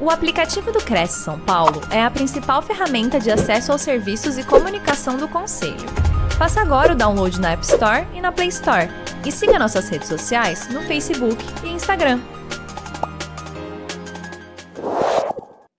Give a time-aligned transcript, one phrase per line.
[0.00, 4.46] O aplicativo do Cresce São Paulo é a principal ferramenta de acesso aos serviços e
[4.46, 5.74] comunicação do Conselho.
[6.38, 8.86] Faça agora o download na App Store e na Play Store.
[9.26, 12.20] E siga nossas redes sociais no Facebook e Instagram.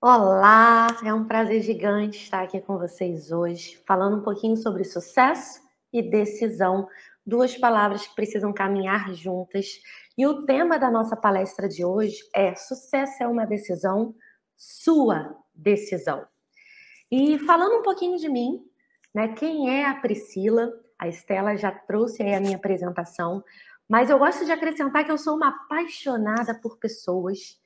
[0.01, 5.61] Olá, é um prazer gigante estar aqui com vocês hoje, falando um pouquinho sobre sucesso
[5.93, 6.89] e decisão,
[7.25, 9.79] duas palavras que precisam caminhar juntas
[10.19, 14.13] e o tema da nossa palestra de hoje é Sucesso é uma decisão,
[14.57, 16.27] sua decisão.
[17.09, 18.61] E falando um pouquinho de mim,
[19.15, 19.29] né?
[19.29, 20.73] Quem é a Priscila?
[20.99, 23.41] A Estela já trouxe aí a minha apresentação,
[23.87, 27.57] mas eu gosto de acrescentar que eu sou uma apaixonada por pessoas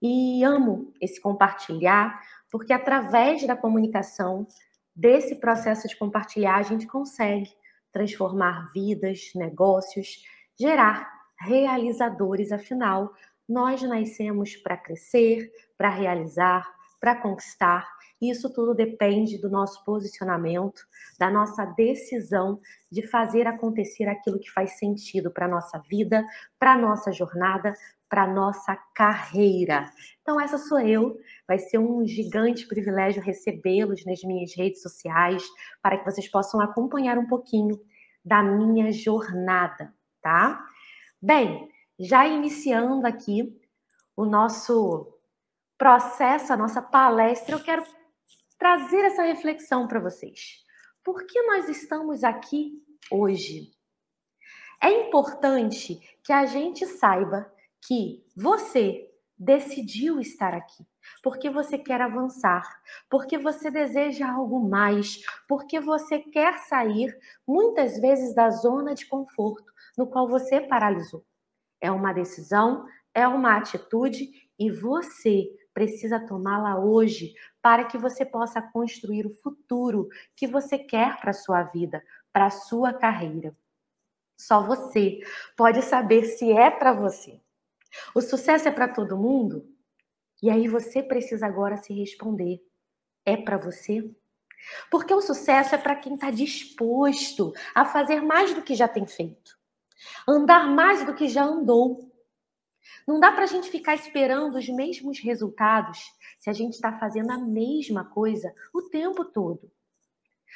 [0.00, 4.46] e amo esse compartilhar, porque através da comunicação,
[4.94, 7.50] desse processo de compartilhar, a gente consegue
[7.90, 10.22] transformar vidas, negócios,
[10.56, 13.12] gerar realizadores, afinal,
[13.48, 16.66] nós nascemos para crescer, para realizar,
[17.00, 17.86] para conquistar.
[18.20, 20.82] Isso tudo depende do nosso posicionamento,
[21.18, 22.58] da nossa decisão
[22.90, 26.24] de fazer acontecer aquilo que faz sentido para a nossa vida,
[26.58, 27.74] para a nossa jornada,
[28.08, 29.84] para a nossa carreira.
[30.22, 31.16] Então, essa sou eu.
[31.46, 35.42] Vai ser um gigante privilégio recebê-los nas minhas redes sociais
[35.82, 37.78] para que vocês possam acompanhar um pouquinho
[38.24, 40.64] da minha jornada, tá?
[41.20, 43.58] Bem, já iniciando aqui
[44.14, 45.18] o nosso
[45.78, 47.84] processo, a nossa palestra, eu quero
[48.58, 50.62] trazer essa reflexão para vocês.
[51.02, 53.72] Por que nós estamos aqui hoje?
[54.82, 57.50] É importante que a gente saiba
[57.80, 60.86] que você decidiu estar aqui,
[61.22, 62.62] porque você quer avançar,
[63.08, 69.72] porque você deseja algo mais, porque você quer sair muitas vezes da zona de conforto
[69.96, 71.24] no qual você paralisou.
[71.80, 78.60] É uma decisão, é uma atitude e você precisa tomá-la hoje para que você possa
[78.60, 83.56] construir o futuro que você quer para a sua vida, para a sua carreira.
[84.38, 85.20] Só você
[85.56, 87.40] pode saber se é para você.
[88.14, 89.66] O sucesso é para todo mundo?
[90.42, 92.60] E aí você precisa agora se responder:
[93.24, 94.10] é para você?
[94.90, 99.06] Porque o sucesso é para quem está disposto a fazer mais do que já tem
[99.06, 99.55] feito
[100.28, 102.12] andar mais do que já andou.
[103.06, 106.00] Não dá para a gente ficar esperando os mesmos resultados
[106.38, 109.70] se a gente está fazendo a mesma coisa o tempo todo.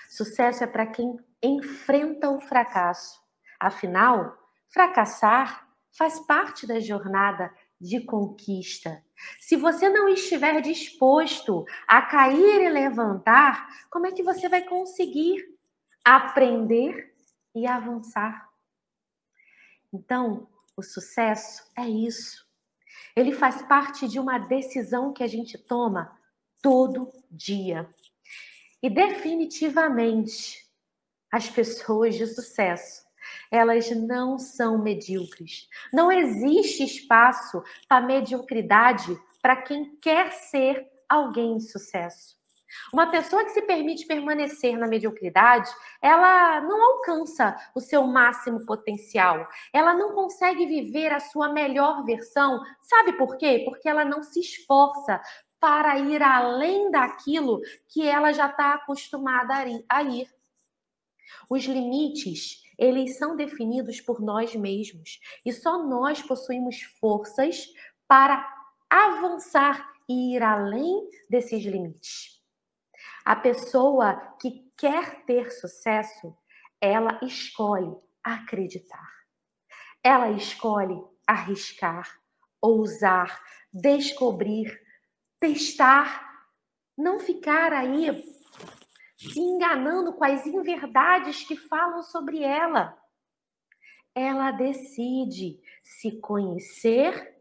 [0.08, 3.20] Sucesso é para quem enfrenta o fracasso.
[3.58, 4.36] Afinal,
[4.72, 9.02] fracassar faz parte da jornada de conquista.
[9.40, 15.42] Se você não estiver disposto a cair e levantar, como é que você vai conseguir
[16.04, 17.14] aprender
[17.54, 18.49] e avançar?
[19.92, 22.46] Então, o sucesso é isso.
[23.14, 26.16] Ele faz parte de uma decisão que a gente toma
[26.62, 27.88] todo dia.
[28.82, 30.64] E definitivamente,
[31.30, 33.04] as pessoas de sucesso,
[33.50, 35.68] elas não são medíocres.
[35.92, 42.39] Não existe espaço para mediocridade para quem quer ser alguém de sucesso.
[42.92, 45.70] Uma pessoa que se permite permanecer na mediocridade,
[46.00, 49.46] ela não alcança o seu máximo potencial.
[49.72, 52.60] Ela não consegue viver a sua melhor versão.
[52.82, 53.62] Sabe por quê?
[53.64, 55.20] Porque ela não se esforça
[55.58, 59.54] para ir além daquilo que ela já está acostumada
[59.88, 60.28] a ir.
[61.48, 67.66] Os limites, eles são definidos por nós mesmos e só nós possuímos forças
[68.08, 68.44] para
[68.88, 72.39] avançar e ir além desses limites.
[73.24, 76.36] A pessoa que quer ter sucesso,
[76.80, 77.94] ela escolhe
[78.24, 79.08] acreditar.
[80.02, 82.20] Ela escolhe arriscar,
[82.60, 83.40] ousar,
[83.72, 84.80] descobrir,
[85.38, 86.48] testar,
[86.96, 88.24] não ficar aí
[89.16, 92.98] se enganando com as inverdades que falam sobre ela.
[94.14, 97.36] Ela decide se conhecer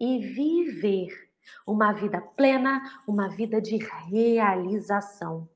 [0.00, 1.27] e viver
[1.66, 5.48] uma vida plena, uma vida de realização.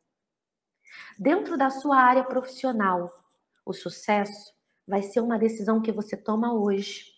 [1.19, 3.11] Dentro da sua área profissional,
[3.65, 4.53] o sucesso
[4.87, 7.12] vai ser uma decisão que você toma hoje.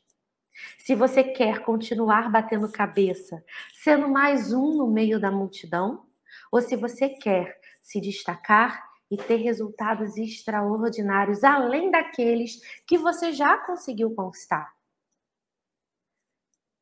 [0.79, 3.44] Se você quer continuar batendo cabeça,
[3.82, 6.06] sendo mais um no meio da multidão,
[6.53, 13.59] ou se você quer se destacar e ter resultados extraordinários além daqueles que você já
[13.59, 14.73] conseguiu conquistar.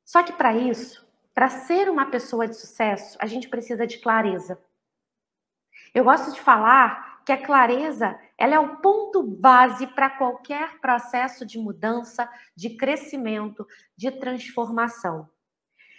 [0.05, 1.02] Só que para isso,
[1.35, 4.59] para ser uma pessoa de sucesso, a gente precisa de clareza.
[5.95, 11.47] Eu gosto de falar que a clareza ela é o ponto base para qualquer processo
[11.47, 15.29] de mudança, de crescimento, de transformação.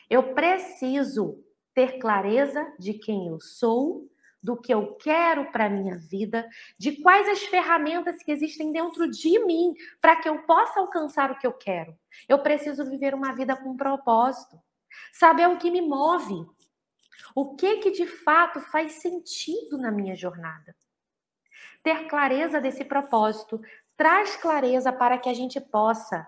[0.10, 1.44] Eu preciso
[1.74, 4.10] ter clareza de quem eu sou,
[4.42, 6.48] do que eu quero para minha vida,
[6.78, 11.38] de quais as ferramentas que existem dentro de mim para que eu possa alcançar o
[11.38, 11.98] que eu quero.
[12.28, 14.62] Eu preciso viver uma vida com propósito,
[15.12, 16.46] saber o que me move,
[17.36, 20.76] o que que de fato faz sentido na minha jornada.
[21.82, 23.62] Ter clareza desse propósito
[23.96, 26.28] traz clareza para que a gente possa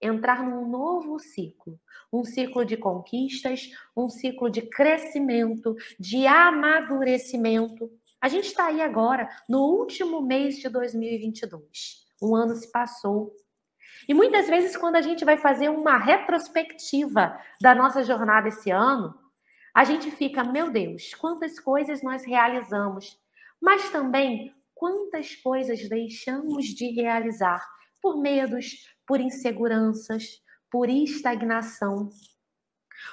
[0.00, 1.78] entrar num novo ciclo,
[2.12, 7.90] um ciclo de conquistas, um ciclo de crescimento, de amadurecimento.
[8.20, 12.06] A gente está aí agora, no último mês de 2022.
[12.22, 13.34] Um ano se passou.
[14.08, 19.14] E muitas vezes, quando a gente vai fazer uma retrospectiva da nossa jornada esse ano,
[19.74, 23.20] a gente fica, meu Deus, quantas coisas nós realizamos,
[23.60, 27.62] mas também quantas coisas deixamos de realizar
[28.00, 32.08] por medos, por inseguranças, por estagnação.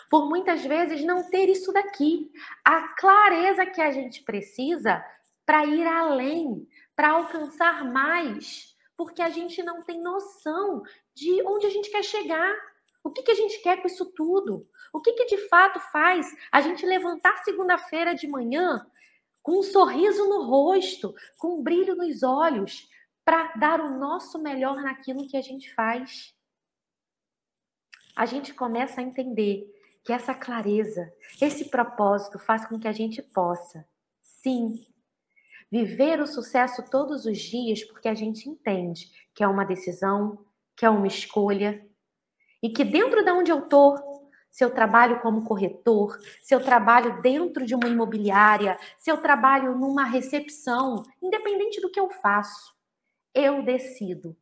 [0.10, 2.32] Por muitas vezes não ter isso daqui,
[2.64, 5.04] a clareza que a gente precisa
[5.46, 10.84] para ir além, para alcançar mais, porque a gente não tem noção
[11.14, 12.56] de onde a gente quer chegar.
[13.04, 14.68] O que, que a gente quer com isso tudo?
[14.92, 18.86] O que, que de fato faz a gente levantar segunda-feira de manhã
[19.44, 22.90] com um sorriso no rosto, com um brilho nos olhos,
[23.24, 26.34] para dar o nosso melhor naquilo que a gente faz.
[28.16, 29.72] A gente começa a entender
[30.04, 31.12] que essa clareza,
[31.42, 33.88] esse propósito faz com que a gente possa,
[34.22, 34.86] sim,
[35.72, 40.46] viver o sucesso todos os dias, porque a gente entende que é uma decisão,
[40.76, 41.86] que é uma escolha,
[42.62, 43.96] e que dentro de onde eu tô,
[44.50, 49.78] se eu trabalho como corretor, se eu trabalho dentro de uma imobiliária, se eu trabalho
[49.78, 52.74] numa recepção, independente do que eu faço,
[53.34, 54.36] eu decido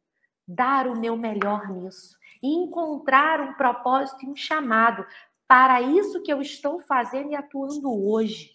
[0.47, 5.05] dar o meu melhor nisso e encontrar um propósito e um chamado
[5.47, 8.52] para isso que eu estou fazendo e atuando hoje.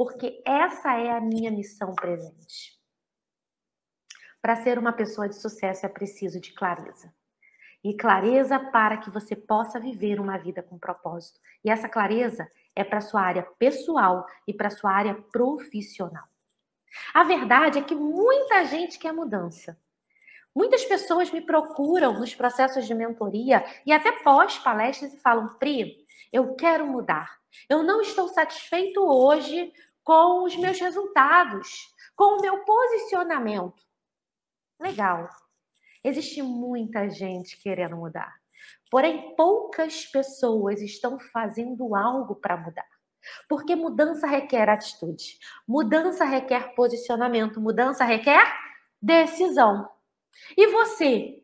[0.00, 2.72] Porque essa é a minha missão presente.
[4.40, 7.12] Para ser uma pessoa de sucesso é preciso de clareza.
[7.84, 11.38] E clareza para que você possa viver uma vida com propósito.
[11.62, 16.24] E essa clareza é para sua área pessoal e para sua área profissional.
[17.12, 19.78] A verdade é que muita gente quer mudança.
[20.54, 26.54] Muitas pessoas me procuram nos processos de mentoria e até pós-palestras e falam: Pri, eu
[26.54, 27.38] quero mudar.
[27.68, 29.72] Eu não estou satisfeito hoje
[30.10, 33.80] com os meus resultados, com o meu posicionamento.
[34.80, 35.28] Legal.
[36.02, 38.34] Existe muita gente querendo mudar.
[38.90, 42.88] Porém, poucas pessoas estão fazendo algo para mudar.
[43.48, 48.52] Porque mudança requer atitude, mudança requer posicionamento, mudança requer
[49.00, 49.88] decisão.
[50.56, 51.40] E você?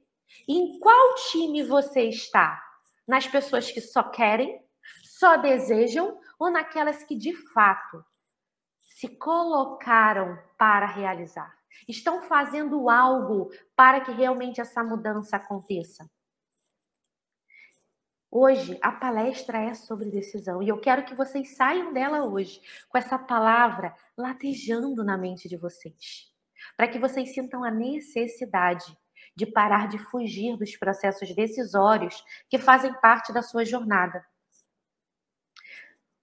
[0.48, 2.60] Em qual time você está?
[3.06, 4.60] Nas pessoas que só querem,
[5.04, 8.04] só desejam ou naquelas que de fato
[8.96, 11.54] se colocaram para realizar?
[11.87, 16.10] Estão fazendo algo para que realmente essa mudança aconteça?
[18.31, 22.58] Hoje a palestra é sobre decisão e eu quero que vocês saiam dela hoje
[22.88, 26.32] com essa palavra latejando na mente de vocês,
[26.75, 28.96] para que vocês sintam a necessidade
[29.37, 34.25] de parar de fugir dos processos decisórios que fazem parte da sua jornada.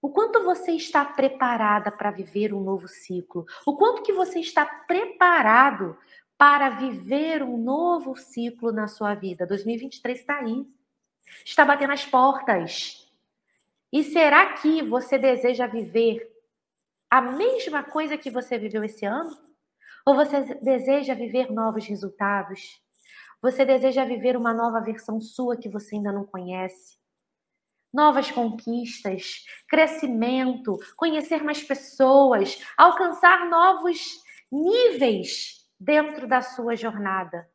[0.04, 3.46] O quanto você está preparada para viver um novo ciclo?
[3.66, 5.98] O quanto que você está preparado
[6.38, 9.48] para viver um novo ciclo na sua vida?
[9.48, 10.68] 2023 está aí
[11.46, 13.10] está batendo as portas.
[13.92, 16.30] E será que você deseja viver
[17.10, 19.38] a mesma coisa que você viveu esse ano?
[20.06, 22.82] Ou você deseja viver novos resultados?
[23.42, 26.98] Você deseja viver uma nova versão sua que você ainda não conhece?
[27.94, 37.50] Novas conquistas, crescimento, conhecer mais pessoas, alcançar novos níveis dentro da sua jornada.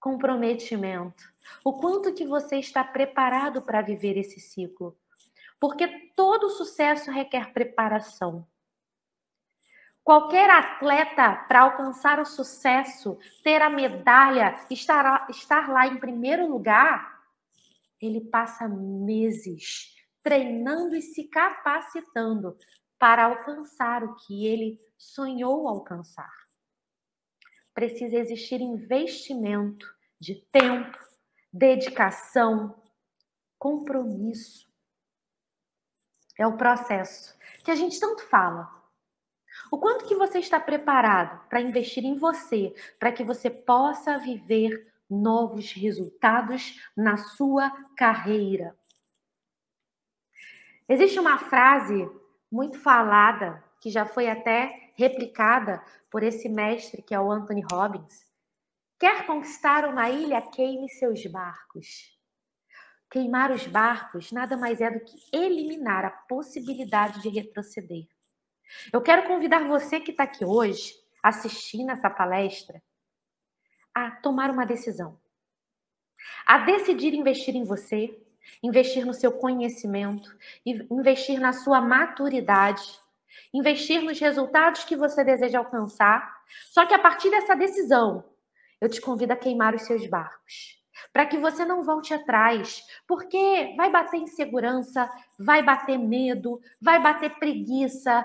[0.00, 1.24] Comprometimento.
[1.64, 4.96] O quanto que você está preparado para viver esse ciclo?
[5.60, 8.46] Porque todo sucesso requer preparação.
[10.08, 17.17] Qualquer atleta, para alcançar o sucesso, ter a medalha, estar, estar lá em primeiro lugar,
[18.00, 22.56] ele passa meses treinando e se capacitando
[22.98, 26.32] para alcançar o que ele sonhou alcançar.
[27.72, 29.86] Precisa existir investimento
[30.20, 30.98] de tempo,
[31.52, 32.82] dedicação,
[33.56, 34.68] compromisso.
[36.36, 38.68] É o processo que a gente tanto fala.
[39.70, 44.92] O quanto que você está preparado para investir em você, para que você possa viver
[45.08, 48.76] novos resultados na sua carreira.
[50.88, 52.10] Existe uma frase
[52.50, 58.26] muito falada, que já foi até replicada por esse mestre que é o Anthony Robbins.
[58.98, 62.18] Quer conquistar uma ilha, queime seus barcos.
[63.10, 68.06] Queimar os barcos nada mais é do que eliminar a possibilidade de retroceder.
[68.92, 72.82] Eu quero convidar você que está aqui hoje, assistindo essa palestra,
[74.06, 75.18] a tomar uma decisão.
[76.46, 78.16] A decidir investir em você,
[78.62, 82.98] investir no seu conhecimento, investir na sua maturidade,
[83.52, 86.42] investir nos resultados que você deseja alcançar.
[86.70, 88.24] Só que a partir dessa decisão,
[88.80, 90.78] eu te convido a queimar os seus barcos.
[91.12, 97.38] Para que você não volte atrás, porque vai bater insegurança, vai bater medo, vai bater
[97.38, 98.24] preguiça,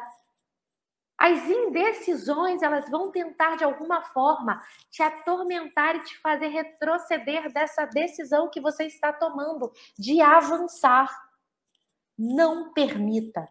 [1.23, 4.61] as indecisões, elas vão tentar de alguma forma
[4.91, 11.09] te atormentar e te fazer retroceder dessa decisão que você está tomando de avançar.
[12.19, 13.47] Não permita.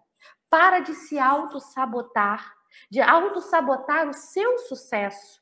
[0.51, 2.55] Para de se auto-sabotar,
[2.91, 5.41] de auto-sabotar o seu sucesso,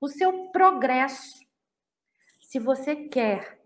[0.00, 1.44] o seu progresso.
[2.42, 3.60] Se você quer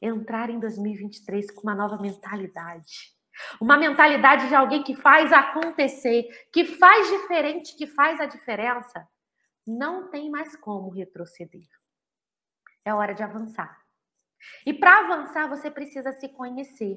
[0.00, 3.19] entrar em 2023 com uma nova mentalidade,
[3.60, 9.06] uma mentalidade de alguém que faz acontecer, que faz diferente, que faz a diferença.
[9.66, 11.66] Não tem mais como retroceder.
[12.84, 13.78] É hora de avançar.
[14.64, 16.96] E para avançar, você precisa se conhecer.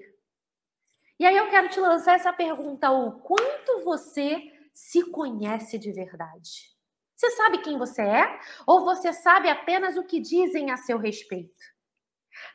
[1.19, 4.41] E aí eu quero te lançar essa pergunta: o quanto você
[4.73, 6.73] se conhece de verdade?
[7.15, 8.39] Você sabe quem você é?
[8.65, 11.63] Ou você sabe apenas o que dizem a seu respeito?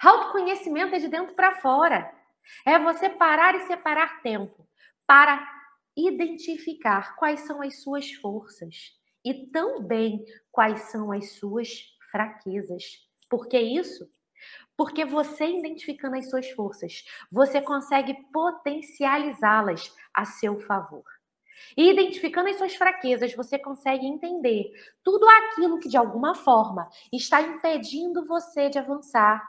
[0.02, 2.12] Autoconhecimento é de dentro para fora.
[2.64, 4.66] É você parar e separar tempo
[5.06, 5.46] para
[5.96, 13.06] identificar quais são as suas forças e também quais são as suas fraquezas.
[13.28, 14.08] Por que isso?
[14.76, 21.04] Porque você identificando as suas forças, você consegue potencializá-las a seu favor.
[21.76, 24.70] E identificando as suas fraquezas, você consegue entender
[25.02, 29.44] tudo aquilo que de alguma forma está impedindo você de avançar,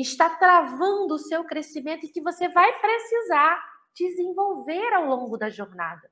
[0.00, 3.62] está travando o seu crescimento e que você vai precisar
[3.94, 6.10] desenvolver ao longo da jornada.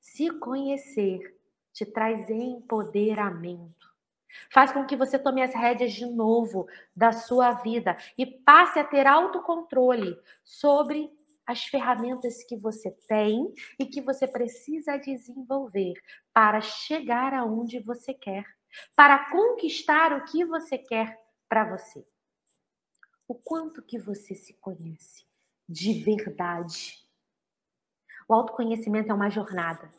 [0.00, 1.36] Se conhecer
[1.72, 3.94] te traz empoderamento.
[4.50, 8.84] Faz com que você tome as rédeas de novo da sua vida e passe a
[8.84, 11.10] ter autocontrole sobre
[11.46, 15.94] as ferramentas que você tem e que você precisa desenvolver
[16.32, 18.44] para chegar aonde você quer,
[18.96, 22.04] para conquistar o que você quer para você
[23.28, 25.24] o quanto que você se conhece
[25.68, 26.98] de verdade.
[28.28, 29.90] O autoconhecimento é uma jornada.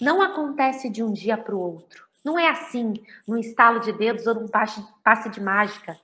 [0.00, 2.06] Não acontece de um dia para o outro.
[2.24, 2.94] Não é assim,
[3.26, 5.96] num estalo de dedos ou num passe, de mágica,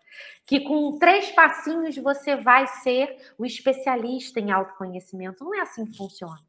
[0.46, 5.44] que com três passinhos você vai ser o especialista em autoconhecimento.
[5.44, 6.40] Não é assim que funciona.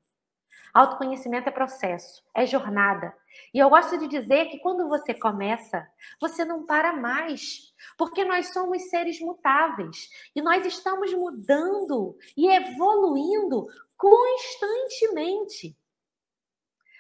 [0.74, 3.16] Autoconhecimento é processo, é jornada.
[3.54, 5.88] E eu gosto de dizer que quando você começa,
[6.20, 13.68] você não para mais, porque nós somos seres mutáveis e nós estamos mudando e evoluindo
[13.96, 15.78] constantemente.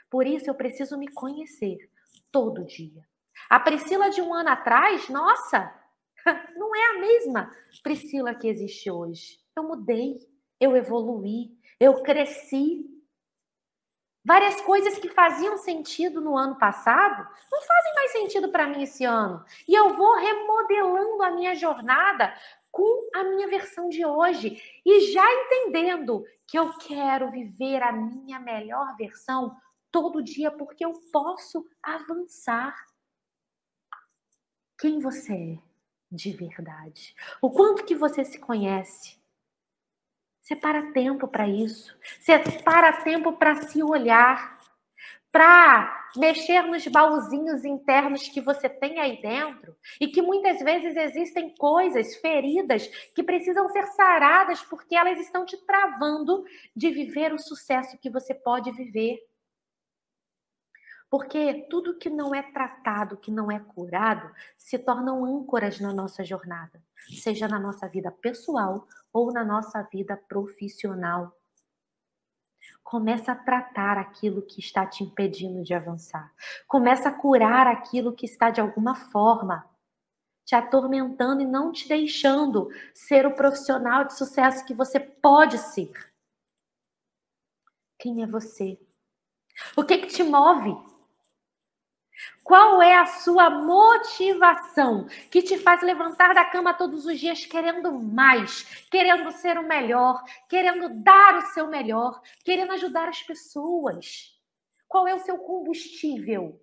[0.09, 1.89] Por isso eu preciso me conhecer
[2.31, 3.03] todo dia.
[3.49, 5.73] A Priscila de um ano atrás, nossa,
[6.55, 7.51] não é a mesma
[7.81, 9.39] Priscila que existe hoje.
[9.55, 10.19] Eu mudei,
[10.59, 12.92] eu evoluí, eu cresci.
[14.25, 19.03] Várias coisas que faziam sentido no ano passado não fazem mais sentido para mim esse
[19.03, 19.43] ano.
[19.67, 22.33] E eu vou remodelando a minha jornada
[22.71, 28.39] com a minha versão de hoje e já entendendo que eu quero viver a minha
[28.39, 29.55] melhor versão
[29.91, 32.73] todo dia porque eu posso avançar.
[34.79, 35.73] Quem você é
[36.09, 37.15] de verdade?
[37.41, 39.22] O quanto que você se conhece?
[40.43, 41.97] Separa tempo para isso.
[42.19, 44.59] Separa tempo para se olhar,
[45.31, 51.55] para mexer nos baúzinhos internos que você tem aí dentro e que muitas vezes existem
[51.55, 52.85] coisas, feridas
[53.15, 56.43] que precisam ser saradas porque elas estão te travando
[56.75, 59.25] de viver o sucesso que você pode viver.
[61.09, 66.23] Porque tudo que não é tratado, que não é curado, se tornam âncoras na nossa
[66.25, 66.83] jornada,
[67.21, 71.37] seja na nossa vida pessoal ou na nossa vida profissional.
[72.83, 76.33] Começa a tratar aquilo que está te impedindo de avançar.
[76.67, 79.69] Começa a curar aquilo que está de alguma forma
[80.45, 85.91] te atormentando e não te deixando ser o profissional de sucesso que você pode ser.
[87.97, 88.77] Quem é você?
[89.77, 90.75] O que que te move?
[92.43, 97.91] Qual é a sua motivação que te faz levantar da cama todos os dias querendo
[97.91, 104.39] mais, querendo ser o melhor, querendo dar o seu melhor, querendo ajudar as pessoas?
[104.87, 106.59] Qual é o seu combustível?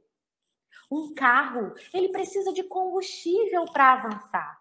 [0.90, 4.60] Um carro, ele precisa de combustível para avançar.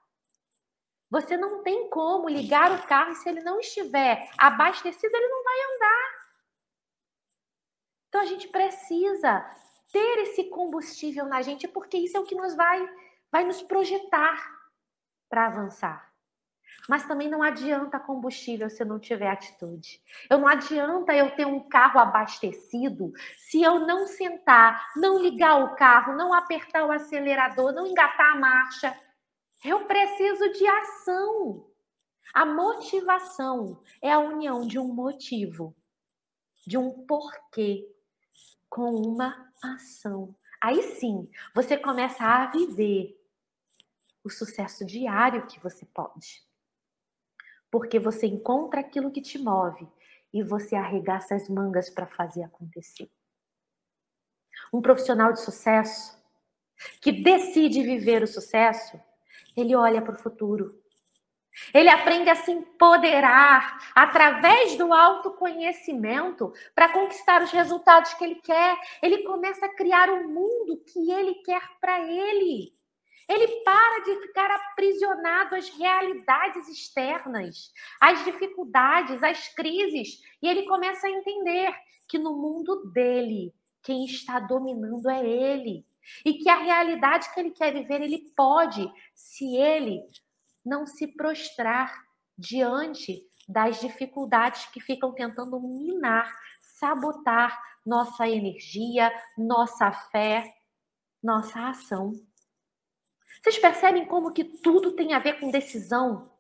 [1.10, 5.76] Você não tem como ligar o carro se ele não estiver abastecido, ele não vai
[5.76, 6.20] andar.
[8.08, 9.46] Então a gente precisa
[9.92, 12.88] ter esse combustível na gente, porque isso é o que nos vai,
[13.32, 14.60] vai nos projetar
[15.30, 16.10] para avançar.
[16.88, 20.02] Mas também não adianta combustível se eu não tiver atitude.
[20.30, 25.76] Eu não adianta eu ter um carro abastecido se eu não sentar, não ligar o
[25.76, 28.98] carro, não apertar o acelerador, não engatar a marcha.
[29.64, 31.66] Eu preciso de ação.
[32.34, 35.76] A motivação é a união de um motivo,
[36.66, 37.88] de um porquê
[38.70, 40.36] com uma ação.
[40.62, 43.20] Aí sim, você começa a viver
[44.24, 46.44] o sucesso diário que você pode.
[47.72, 49.88] Porque você encontra aquilo que te move
[50.34, 53.10] e você arregaça as mangas para fazer acontecer.
[54.74, 56.18] Um profissional de sucesso
[57.02, 59.00] que decide viver o sucesso,
[59.56, 60.82] ele olha para o futuro.
[61.74, 68.78] Ele aprende a se empoderar através do autoconhecimento para conquistar os resultados que ele quer.
[69.02, 72.72] Ele começa a criar o mundo que ele quer para ele.
[73.28, 81.06] Ele para de ficar aprisionado às realidades externas, às dificuldades, às crises, e ele começa
[81.06, 81.72] a entender
[82.08, 83.54] que no mundo dele,
[83.84, 85.86] quem está dominando é ele.
[86.26, 90.02] E que a realidade que ele quer viver, ele pode, se ele
[90.70, 92.06] não se prostrar
[92.38, 100.44] diante das dificuldades que ficam tentando minar, sabotar nossa energia, nossa fé,
[101.22, 102.14] nossa ação.
[103.42, 106.32] Vocês percebem como que tudo tem a ver com decisão?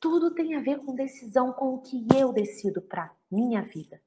[0.00, 4.00] Tudo tem a ver com decisão, com o que eu decido para minha vida,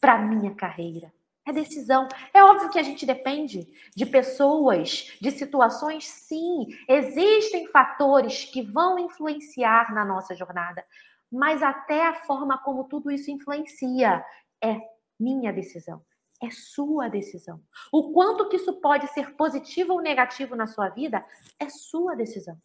[0.00, 1.12] para minha carreira,
[1.46, 2.08] é decisão.
[2.34, 6.66] É óbvio que a gente depende de pessoas, de situações, sim.
[6.88, 10.84] Existem fatores que vão influenciar na nossa jornada,
[11.30, 14.24] mas até a forma como tudo isso influencia
[14.62, 14.80] é
[15.18, 16.04] minha decisão.
[16.42, 17.62] É sua decisão.
[17.90, 21.24] O quanto que isso pode ser positivo ou negativo na sua vida
[21.58, 22.58] é sua decisão.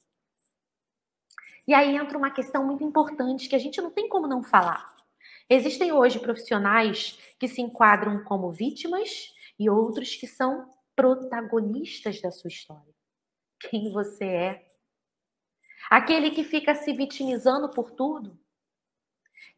[1.68, 4.94] E aí entra uma questão muito importante que a gente não tem como não falar.
[5.54, 12.48] Existem hoje profissionais que se enquadram como vítimas e outros que são protagonistas da sua
[12.48, 12.96] história.
[13.60, 14.66] Quem você é?
[15.90, 18.40] Aquele que fica se vitimizando por tudo?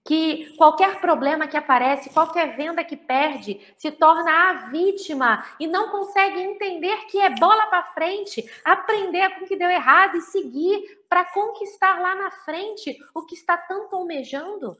[0.03, 5.91] Que qualquer problema que aparece, qualquer venda que perde, se torna a vítima e não
[5.91, 11.05] consegue entender que é bola para frente, aprender com o que deu errado e seguir
[11.07, 14.75] para conquistar lá na frente o que está tanto almejando?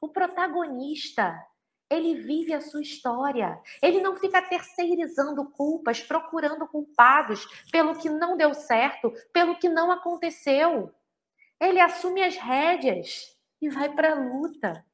[0.00, 1.46] O protagonista,
[1.90, 3.60] ele vive a sua história.
[3.82, 9.90] Ele não fica terceirizando culpas, procurando culpados pelo que não deu certo, pelo que não
[9.90, 10.94] aconteceu.
[11.60, 14.84] Ele assume as rédeas e vai para a luta.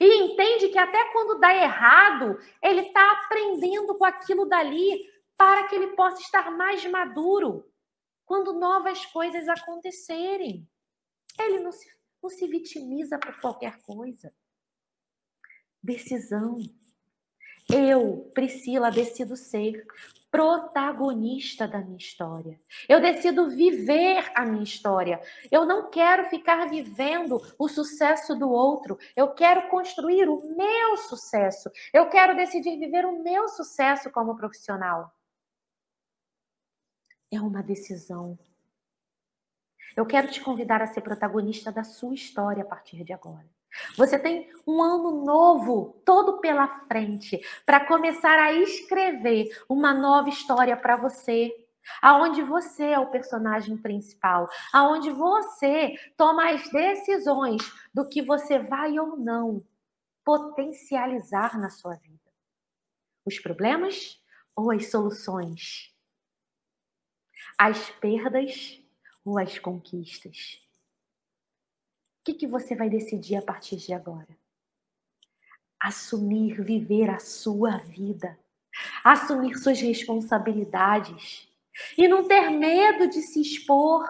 [0.00, 5.74] E entende que até quando dá errado, ele está aprendendo com aquilo dali para que
[5.74, 7.68] ele possa estar mais maduro
[8.24, 10.66] quando novas coisas acontecerem.
[11.38, 11.90] Ele não se
[12.22, 14.32] não se vitimiza por qualquer coisa.
[15.82, 16.58] Decisão.
[17.72, 19.86] Eu, Priscila, decido ser
[20.30, 22.60] protagonista da minha história.
[22.88, 25.20] Eu decido viver a minha história.
[25.50, 28.98] Eu não quero ficar vivendo o sucesso do outro.
[29.16, 31.70] Eu quero construir o meu sucesso.
[31.92, 35.14] Eu quero decidir viver o meu sucesso como profissional.
[37.30, 38.38] É uma decisão
[39.96, 43.46] eu quero te convidar a ser protagonista da sua história a partir de agora.
[43.96, 50.76] Você tem um ano novo todo pela frente para começar a escrever uma nova história
[50.76, 51.50] para você,
[52.00, 57.62] aonde você é o personagem principal, aonde você toma as decisões
[57.94, 59.64] do que você vai ou não
[60.24, 62.20] potencializar na sua vida.
[63.24, 64.20] Os problemas
[64.54, 65.94] ou as soluções?
[67.58, 68.81] As perdas
[69.24, 70.60] ou as conquistas?
[72.20, 74.28] O que, que você vai decidir a partir de agora?
[75.80, 78.38] Assumir, viver a sua vida,
[79.02, 81.48] assumir suas responsabilidades
[81.98, 84.04] e não ter medo de se expor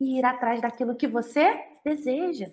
[0.00, 2.52] e ir atrás daquilo que você deseja.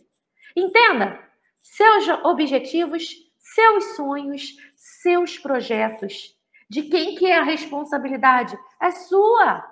[0.56, 1.20] Entenda,
[1.56, 6.38] seus objetivos, seus sonhos, seus projetos
[6.70, 8.58] De quem que é a responsabilidade?
[8.82, 9.64] É sua.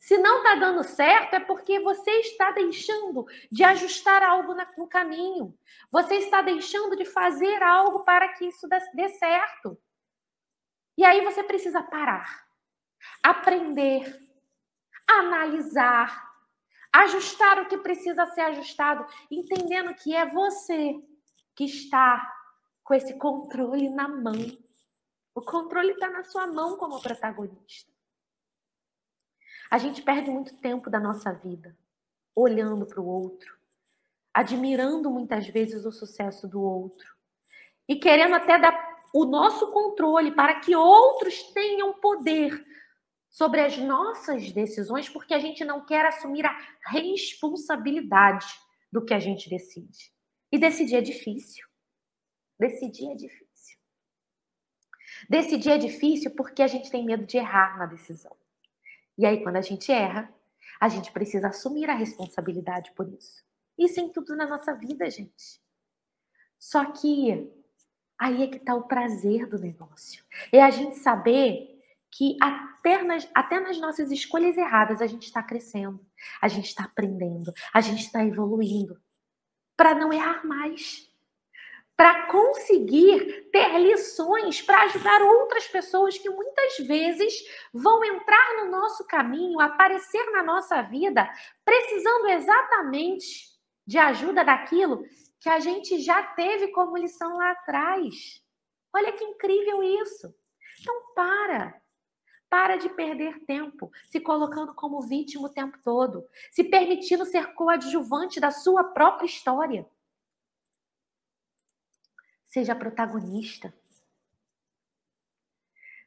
[0.00, 5.54] Se não está dando certo, é porque você está deixando de ajustar algo no caminho.
[5.90, 9.78] Você está deixando de fazer algo para que isso dê certo.
[10.96, 12.46] E aí você precisa parar,
[13.22, 14.18] aprender,
[15.06, 16.30] analisar,
[16.90, 20.94] ajustar o que precisa ser ajustado, entendendo que é você
[21.54, 22.36] que está
[22.82, 24.32] com esse controle na mão.
[25.34, 27.89] O controle está na sua mão como protagonista.
[29.70, 31.76] A gente perde muito tempo da nossa vida
[32.34, 33.56] olhando para o outro,
[34.34, 37.06] admirando muitas vezes o sucesso do outro
[37.88, 42.64] e querendo até dar o nosso controle para que outros tenham poder
[43.28, 46.56] sobre as nossas decisões, porque a gente não quer assumir a
[46.86, 48.46] responsabilidade
[48.92, 50.12] do que a gente decide.
[50.50, 51.64] E decidir é difícil.
[52.58, 53.78] Decidir é difícil.
[55.28, 58.36] Decidir é difícil porque a gente tem medo de errar na decisão.
[59.20, 60.32] E aí, quando a gente erra,
[60.80, 63.44] a gente precisa assumir a responsabilidade por isso.
[63.76, 65.60] Isso em tudo na nossa vida, gente.
[66.58, 67.52] Só que
[68.18, 70.24] aí é que está o prazer do negócio.
[70.50, 71.68] É a gente saber
[72.10, 76.00] que até nas, até nas nossas escolhas erradas a gente está crescendo,
[76.40, 78.98] a gente está aprendendo, a gente está evoluindo
[79.76, 81.09] para não errar mais
[82.00, 89.06] para conseguir ter lições para ajudar outras pessoas que muitas vezes vão entrar no nosso
[89.06, 91.30] caminho, aparecer na nossa vida,
[91.62, 93.50] precisando exatamente
[93.86, 95.04] de ajuda daquilo
[95.38, 98.42] que a gente já teve como lição lá atrás.
[98.94, 100.34] Olha que incrível isso.
[100.80, 101.82] Então para.
[102.48, 108.40] Para de perder tempo, se colocando como vítima o tempo todo, se permitindo ser coadjuvante
[108.40, 109.86] da sua própria história.
[112.50, 113.72] Seja protagonista.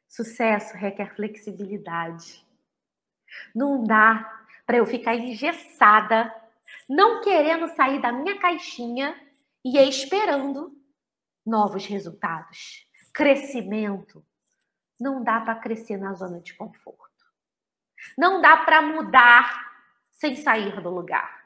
[0.06, 2.46] Sucesso requer flexibilidade.
[3.54, 6.32] Não dá para eu ficar engessada,
[6.86, 9.18] não querendo sair da minha caixinha
[9.64, 10.78] e esperando
[11.44, 14.24] novos resultados, crescimento.
[15.00, 17.24] Não dá para crescer na zona de conforto.
[18.18, 19.72] Não dá para mudar
[20.12, 21.43] sem sair do lugar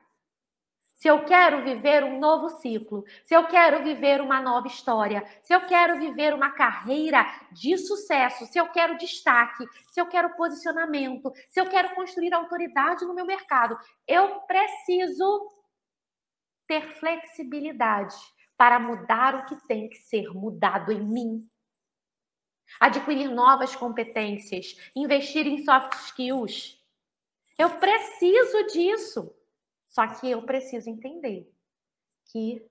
[0.99, 5.55] se eu quero viver um novo ciclo, se eu quero viver uma nova história, se
[5.55, 11.33] eu quero viver uma carreira de sucesso, se eu quero destaque, se eu quero posicionamento,
[11.49, 15.49] se eu quero construir autoridade no meu mercado, eu preciso
[16.67, 18.17] ter flexibilidade
[18.57, 21.49] para mudar o que tem que ser mudado em mim.
[22.81, 26.77] Adquirir novas competências, investir em soft skills.
[27.57, 29.38] Eu preciso disso.
[29.99, 31.53] Só que eu preciso entender
[32.27, 32.65] que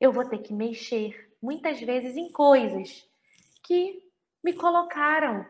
[0.00, 3.10] eu vou ter que mexer muitas vezes em coisas
[3.64, 4.08] que
[4.40, 5.44] me colocaram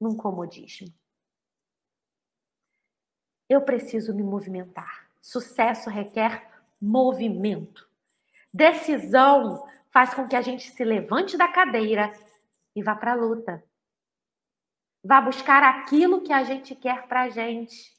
[0.00, 0.92] num comodismo.
[3.48, 5.08] Eu preciso me movimentar.
[5.22, 6.50] Sucesso requer
[6.82, 7.88] movimento.
[8.52, 12.10] Decisão faz com que a gente se levante da cadeira
[12.74, 13.64] e vá para a luta.
[15.00, 17.96] Vá buscar aquilo que a gente quer para a gente.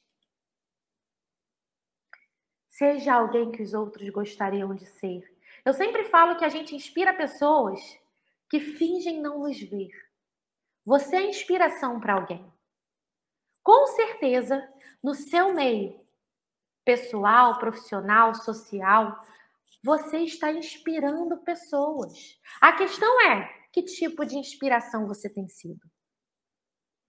[2.79, 5.21] Seja alguém que os outros gostariam de ser.
[5.65, 7.77] Eu sempre falo que a gente inspira pessoas
[8.49, 9.91] que fingem não nos ver.
[10.85, 12.49] Você é inspiração para alguém.
[13.61, 14.65] Com certeza,
[15.03, 15.99] no seu meio
[16.85, 19.19] pessoal, profissional, social,
[19.83, 22.39] você está inspirando pessoas.
[22.61, 25.85] A questão é: que tipo de inspiração você tem sido?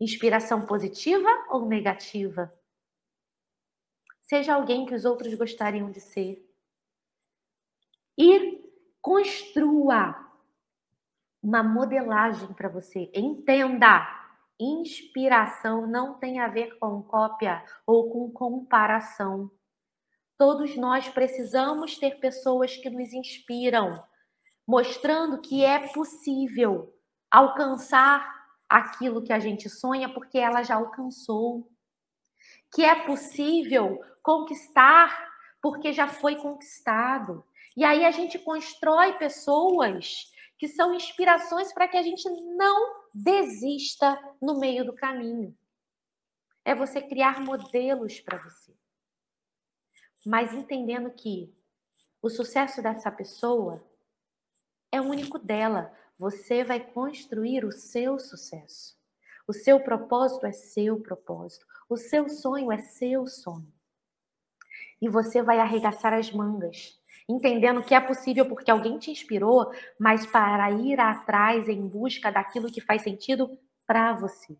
[0.01, 2.53] Inspiração positiva ou negativa?
[4.31, 6.49] Seja alguém que os outros gostariam de ser.
[8.17, 8.63] E
[9.03, 10.15] construa
[11.43, 13.11] uma modelagem para você.
[13.13, 14.07] Entenda,
[14.57, 19.51] inspiração não tem a ver com cópia ou com comparação.
[20.39, 24.01] Todos nós precisamos ter pessoas que nos inspiram,
[24.65, 26.97] mostrando que é possível
[27.29, 31.69] alcançar aquilo que a gente sonha porque ela já alcançou.
[32.73, 35.31] Que é possível conquistar
[35.61, 37.45] porque já foi conquistado.
[37.77, 44.19] E aí a gente constrói pessoas que são inspirações para que a gente não desista
[44.41, 45.57] no meio do caminho.
[46.65, 48.75] É você criar modelos para você.
[50.25, 51.55] Mas entendendo que
[52.21, 53.83] o sucesso dessa pessoa
[54.93, 55.97] é único dela.
[56.19, 58.99] Você vai construir o seu sucesso.
[59.47, 61.67] O seu propósito é seu propósito.
[61.89, 63.73] O seu sonho é seu sonho
[65.01, 70.27] e você vai arregaçar as mangas, entendendo que é possível porque alguém te inspirou, mas
[70.27, 74.57] para ir atrás em busca daquilo que faz sentido para você.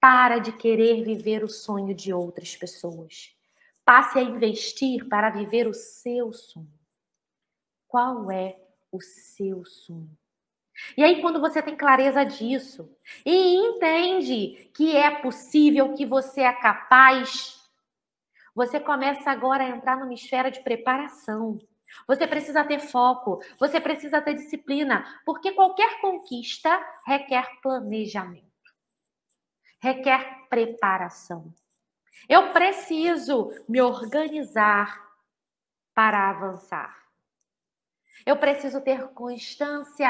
[0.00, 3.34] Para de querer viver o sonho de outras pessoas.
[3.84, 6.72] Passe a investir para viver o seu sonho.
[7.86, 8.56] Qual é
[8.90, 10.16] o seu sonho?
[10.96, 12.90] E aí, quando você tem clareza disso
[13.24, 17.63] e entende que é possível, que você é capaz,
[18.54, 21.58] você começa agora a entrar numa esfera de preparação.
[22.06, 28.54] Você precisa ter foco, você precisa ter disciplina, porque qualquer conquista requer planejamento
[29.84, 31.54] requer preparação.
[32.26, 34.98] Eu preciso me organizar
[35.92, 37.04] para avançar.
[38.24, 40.08] Eu preciso ter constância.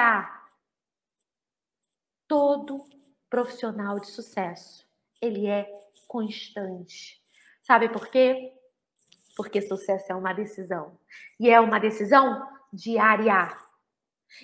[2.29, 2.89] Todo
[3.29, 4.89] profissional de sucesso,
[5.21, 5.69] ele é
[6.07, 7.21] constante.
[7.65, 8.53] Sabe por quê?
[9.37, 10.99] Porque sucesso é uma decisão.
[11.41, 13.57] E é uma decisão diária.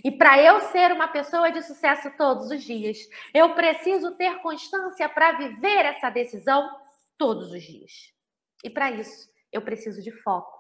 [0.03, 2.99] E para eu ser uma pessoa de sucesso todos os dias,
[3.35, 6.71] eu preciso ter constância para viver essa decisão
[7.19, 8.13] todos os dias.
[8.65, 10.59] E para isso, eu preciso de foco.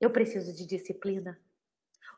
[0.00, 1.38] Eu preciso de disciplina.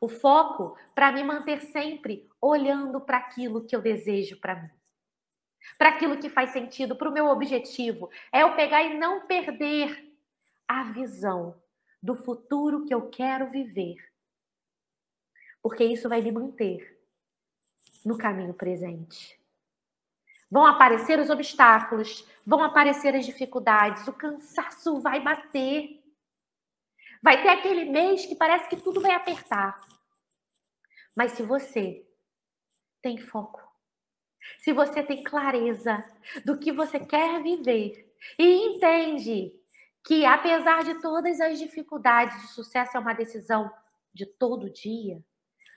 [0.01, 4.71] O foco para me manter sempre olhando para aquilo que eu desejo para mim.
[5.79, 8.11] Para aquilo que faz sentido, para o meu objetivo.
[8.33, 10.15] É eu pegar e não perder
[10.67, 11.61] a visão
[12.03, 13.97] do futuro que eu quero viver
[15.67, 16.97] porque isso vai me manter
[18.05, 19.37] no caminho presente.
[20.49, 26.01] Vão aparecer os obstáculos, vão aparecer as dificuldades, o cansaço vai bater.
[27.21, 29.85] Vai ter aquele mês que parece que tudo vai apertar.
[31.17, 32.07] Mas se você
[33.03, 33.61] tem foco,
[34.59, 36.05] se você tem clareza
[36.45, 39.53] do que você quer viver e entende
[40.05, 43.71] que apesar de todas as dificuldades, o sucesso é uma decisão
[44.15, 45.23] de todo dia,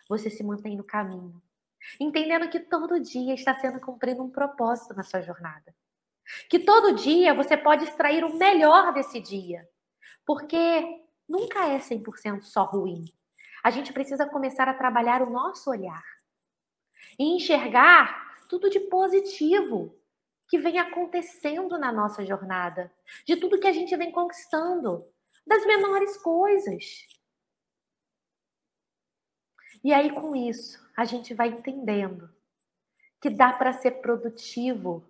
[0.08, 1.42] você se mantém no caminho.
[2.00, 5.74] Entendendo que todo dia está sendo cumprido um propósito na sua jornada.
[6.50, 9.68] Que todo dia você pode extrair o melhor desse dia.
[10.26, 13.06] Porque nunca é 100% só ruim.
[13.64, 16.04] A gente precisa começar a trabalhar o nosso olhar
[17.18, 19.96] e enxergar tudo de positivo
[20.50, 22.92] que vem acontecendo na nossa jornada,
[23.24, 25.06] de tudo que a gente vem conquistando,
[25.46, 27.08] das menores coisas.
[29.84, 32.30] E aí, com isso, a gente vai entendendo
[33.22, 35.08] que dá para ser produtivo.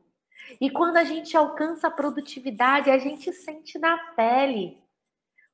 [0.60, 4.78] E quando a gente alcança a produtividade, a gente sente na pele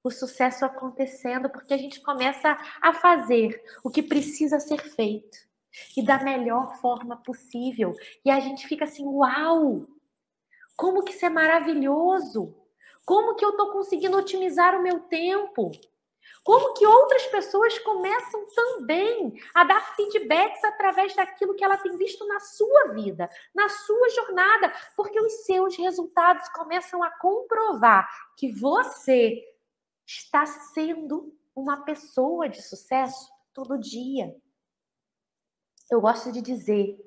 [0.04, 5.45] o sucesso acontecendo, porque a gente começa a fazer o que precisa ser feito
[5.95, 7.93] e da melhor forma possível.
[8.23, 9.85] E a gente fica assim: uau!
[10.75, 12.55] Como que isso é maravilhoso!
[13.05, 15.71] Como que eu estou conseguindo otimizar o meu tempo?
[16.43, 22.25] Como que outras pessoas começam também a dar feedbacks através daquilo que ela tem visto
[22.27, 28.07] na sua vida, na sua jornada, porque os seus resultados começam a comprovar
[28.38, 29.43] que você
[30.05, 34.35] está sendo uma pessoa de sucesso todo dia.
[35.89, 36.98] Eu gosto de dizer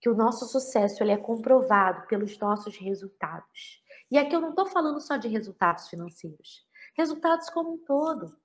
[0.00, 3.82] que o nosso sucesso ele é comprovado pelos nossos resultados.
[4.10, 8.36] E aqui eu não estou falando só de resultados financeiros, resultados como um todo.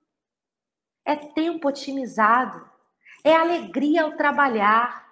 [1.04, 2.68] É tempo otimizado,
[3.24, 5.06] é alegria ao trabalhar,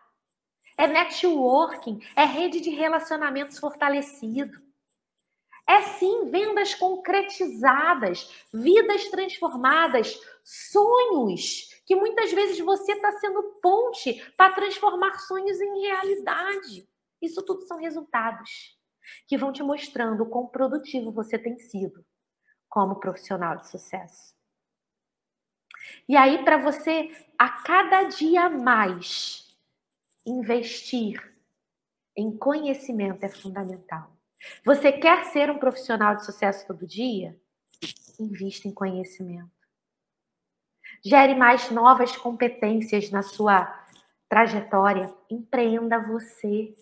[0.77, 4.59] é networking, é rede de relacionamentos fortalecido.
[5.69, 14.55] É sim vendas concretizadas, vidas transformadas, sonhos que muitas vezes você está sendo ponte para
[14.55, 16.89] transformar sonhos em realidade.
[17.21, 18.79] Isso tudo são resultados
[19.27, 22.03] que vão te mostrando o quão produtivo você tem sido
[22.67, 24.35] como profissional de sucesso.
[26.09, 29.55] E aí, para você, a cada dia mais,
[30.25, 31.35] investir
[32.17, 34.17] em conhecimento é fundamental.
[34.65, 37.39] Você quer ser um profissional de sucesso todo dia?
[38.19, 39.58] Invista em conhecimento.
[41.05, 43.73] Gere mais novas competências na sua
[44.29, 45.15] trajetória.
[45.31, 46.75] Empreenda você.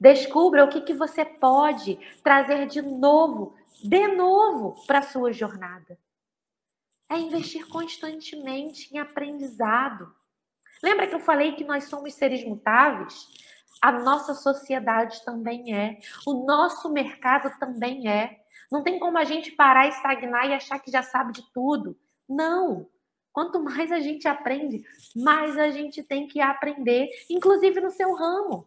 [0.00, 5.98] Descubra o que, que você pode trazer de novo, de novo, para a sua jornada
[7.12, 10.14] é investir constantemente em aprendizado.
[10.82, 13.28] Lembra que eu falei que nós somos seres mutáveis?
[13.82, 18.40] A nossa sociedade também é, o nosso mercado também é.
[18.70, 21.98] Não tem como a gente parar, estagnar e achar que já sabe de tudo.
[22.32, 22.88] Não.
[23.32, 28.66] Quanto mais a gente aprende, mais a gente tem que aprender, inclusive no seu ramo.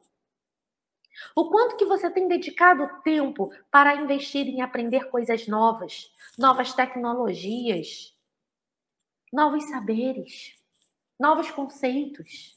[1.35, 8.15] O quanto que você tem dedicado tempo para investir em aprender coisas novas, novas tecnologias,
[9.31, 10.55] novos saberes,
[11.19, 12.55] novos conceitos.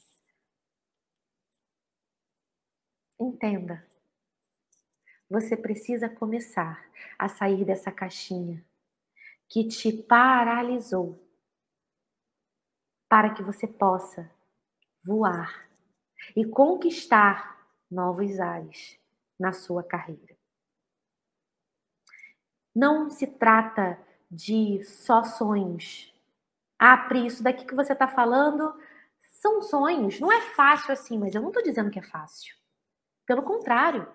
[3.19, 3.87] Entenda.
[5.29, 6.83] Você precisa começar
[7.17, 8.65] a sair dessa caixinha
[9.49, 11.19] que te paralisou
[13.09, 14.29] para que você possa
[15.03, 15.67] voar
[16.35, 18.99] e conquistar novos ares
[19.39, 20.37] na sua carreira.
[22.75, 26.13] Não se trata de só sonhos.
[26.77, 28.79] Ah, Pri, isso daqui que você está falando
[29.19, 30.19] são sonhos.
[30.19, 32.55] Não é fácil assim, mas eu não estou dizendo que é fácil.
[33.25, 34.07] Pelo contrário,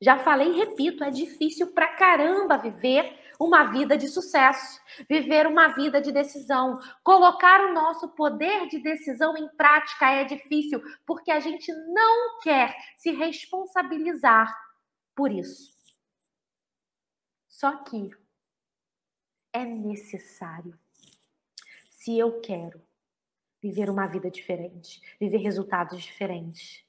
[0.00, 5.68] já falei e repito, é difícil pra caramba viver uma vida de sucesso, viver uma
[5.68, 6.78] vida de decisão.
[7.02, 12.76] Colocar o nosso poder de decisão em prática é difícil, porque a gente não quer
[12.98, 14.54] se responsabilizar
[15.16, 15.74] por isso.
[17.48, 18.10] Só que
[19.54, 20.78] é necessário.
[21.90, 22.80] Se eu quero
[23.62, 26.84] viver uma vida diferente, viver resultados diferentes.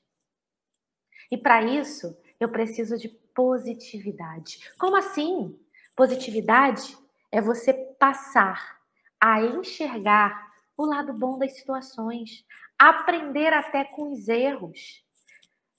[1.32, 4.70] E para isso, eu preciso de positividade.
[4.78, 5.58] Como assim?
[5.95, 6.97] Positividade
[7.32, 8.80] é você passar
[9.19, 12.43] a enxergar o lado bom das situações,
[12.77, 15.04] aprender até com os erros.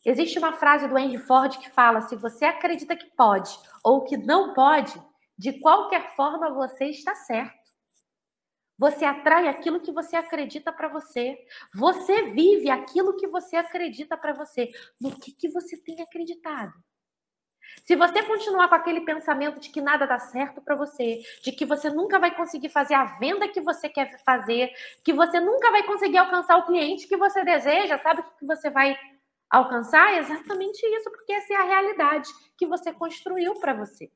[0.05, 3.51] Existe uma frase do Henry Ford que fala: se você acredita que pode
[3.85, 4.95] ou que não pode,
[5.37, 7.63] de qualquer forma você está certo.
[8.79, 11.39] Você atrai aquilo que você acredita para você.
[11.75, 14.71] Você vive aquilo que você acredita para você.
[15.01, 16.73] No que, que você tem acreditado?
[17.85, 21.65] Se você continuar com aquele pensamento de que nada dá certo para você, de que
[21.65, 24.71] você nunca vai conseguir fazer a venda que você quer fazer,
[25.03, 28.71] que você nunca vai conseguir alcançar o cliente que você deseja, sabe o que você
[28.71, 28.97] vai
[29.51, 30.15] alcançar?
[30.15, 34.11] É exatamente isso, porque essa é a realidade que você construiu para você.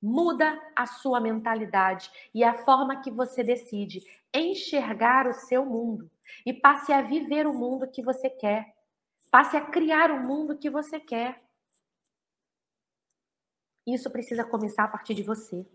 [0.00, 4.02] Muda a sua mentalidade e a forma que você decide
[4.32, 6.10] enxergar o seu mundo
[6.46, 8.74] e passe a viver o mundo que você quer.
[9.30, 11.42] Passe a criar o mundo que você quer.
[13.86, 15.66] Isso precisa começar a partir de você.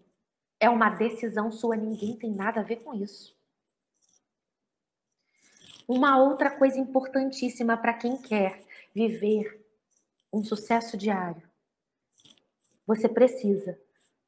[0.60, 3.36] É uma decisão sua, ninguém tem nada a ver com isso.
[5.88, 8.64] Uma outra coisa importantíssima para quem quer
[8.94, 9.64] viver
[10.34, 11.48] um sucesso diário.
[12.88, 13.80] Você precisa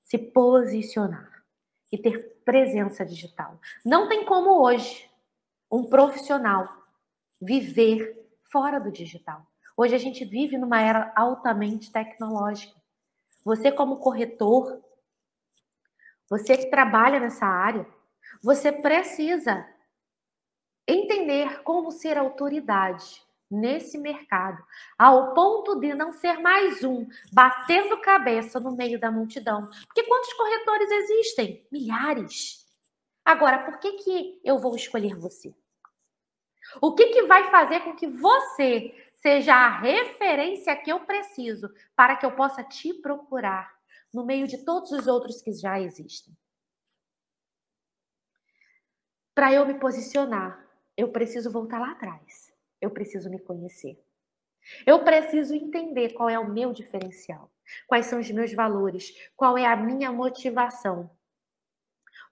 [0.03, 1.43] se posicionar
[1.91, 3.59] e ter presença digital.
[3.83, 5.09] Não tem como hoje
[5.71, 6.67] um profissional
[7.41, 9.45] viver fora do digital.
[9.75, 12.76] Hoje a gente vive numa era altamente tecnológica.
[13.47, 14.83] Você como corretor,
[16.29, 17.87] você que trabalha nessa área,
[18.43, 19.65] você precisa
[20.85, 24.61] entender como ser autoridade nesse mercado,
[24.99, 29.65] ao ponto de não ser mais um batendo cabeça no meio da multidão.
[29.85, 31.65] Porque quantos corretores existem?
[31.71, 32.67] Milhares.
[33.23, 35.55] Agora, por que, que eu vou escolher você?
[36.81, 42.15] O que, que vai fazer com que você seja a referência que eu preciso para
[42.15, 43.75] que eu possa te procurar
[44.13, 46.35] no meio de todos os outros que já existem?
[49.35, 52.47] Para eu me posicionar, eu preciso voltar lá atrás
[52.81, 54.01] eu preciso me conhecer.
[54.85, 57.51] Eu preciso entender qual é o meu diferencial,
[57.87, 61.09] quais são os meus valores, qual é a minha motivação.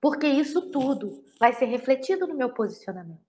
[0.02, 3.24] Porque isso tudo vai ser refletido no meu posicionamento.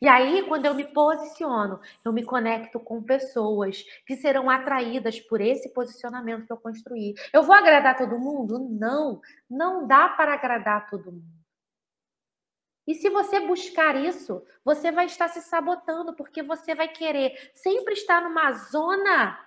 [0.00, 5.40] E aí, quando eu me posiciono, eu me conecto com pessoas que serão atraídas por
[5.40, 7.14] esse posicionamento que eu construí.
[7.32, 8.58] Eu vou agradar todo mundo?
[8.58, 11.44] Não, não dá para agradar todo mundo.
[12.86, 17.94] E se você buscar isso, você vai estar se sabotando, porque você vai querer sempre
[17.94, 19.38] estar numa zona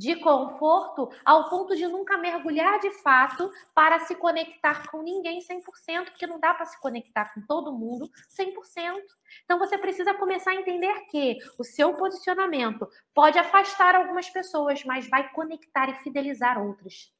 [0.00, 6.06] de conforto ao ponto de nunca mergulhar de fato para se conectar com ninguém 100%,
[6.06, 8.98] porque não dá para se conectar com todo mundo 100%.
[9.44, 15.06] Então você precisa começar a entender que o seu posicionamento pode afastar algumas pessoas, mas
[15.06, 17.12] vai conectar e fidelizar outras,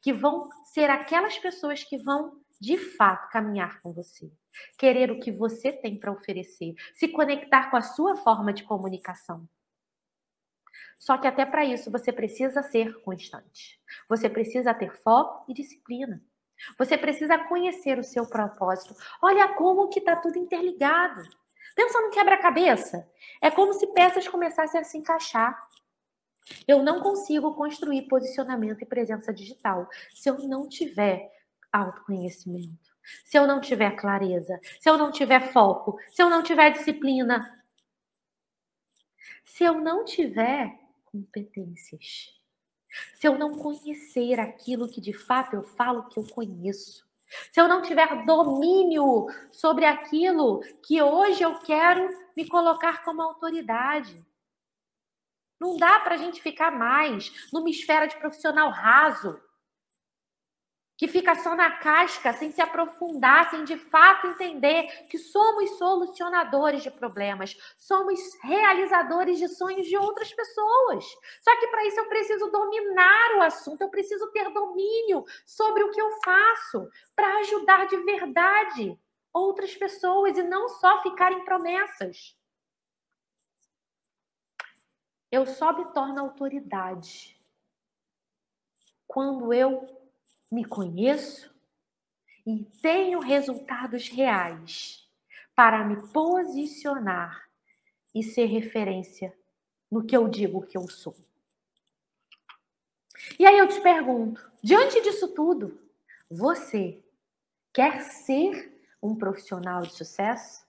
[0.00, 4.30] que vão ser aquelas pessoas que vão de fato caminhar com você,
[4.78, 9.48] querer o que você tem para oferecer, se conectar com a sua forma de comunicação.
[10.98, 13.80] Só que até para isso você precisa ser constante.
[14.08, 16.22] Você precisa ter foco e disciplina.
[16.76, 18.94] Você precisa conhecer o seu propósito.
[19.22, 21.22] Olha como que está tudo interligado.
[21.74, 23.08] Pensa no quebra-cabeça.
[23.40, 25.56] É como se peças começassem a se encaixar.
[26.66, 31.30] Eu não consigo construir posicionamento e presença digital se eu não tiver
[31.72, 32.90] autoconhecimento,
[33.24, 37.57] se eu não tiver clareza, se eu não tiver foco, se eu não tiver disciplina,
[39.58, 42.32] se eu não tiver competências,
[43.16, 47.04] se eu não conhecer aquilo que de fato eu falo que eu conheço,
[47.50, 54.24] Se eu não tiver domínio sobre aquilo que hoje eu quero me colocar como autoridade.
[55.60, 59.38] Não dá para a gente ficar mais numa esfera de profissional raso
[60.98, 66.82] que fica só na casca, sem se aprofundar, sem de fato entender que somos solucionadores
[66.82, 71.04] de problemas, somos realizadores de sonhos de outras pessoas.
[71.40, 75.90] Só que para isso eu preciso dominar o assunto, eu preciso ter domínio sobre o
[75.92, 78.98] que eu faço para ajudar de verdade
[79.32, 82.36] outras pessoas e não só ficar em promessas.
[85.30, 87.38] Eu só me torno autoridade
[89.06, 89.97] quando eu
[90.50, 91.54] me conheço
[92.46, 95.06] e tenho resultados reais
[95.54, 97.48] para me posicionar
[98.14, 99.36] e ser referência
[99.90, 101.14] no que eu digo que eu sou.
[103.38, 105.78] E aí eu te pergunto, diante disso tudo,
[106.30, 107.02] você
[107.72, 110.66] quer ser um profissional de sucesso?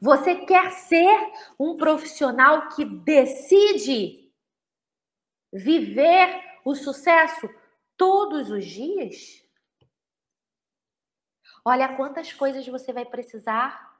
[0.00, 4.32] Você quer ser um profissional que decide
[5.52, 7.48] viver o sucesso
[7.96, 9.42] todos os dias?
[11.64, 13.92] Olha quantas coisas você vai precisar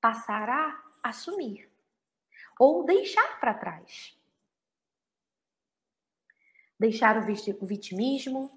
[0.00, 1.70] passar a assumir
[2.58, 4.16] ou deixar para trás.
[6.78, 8.50] Deixar o vitimismo,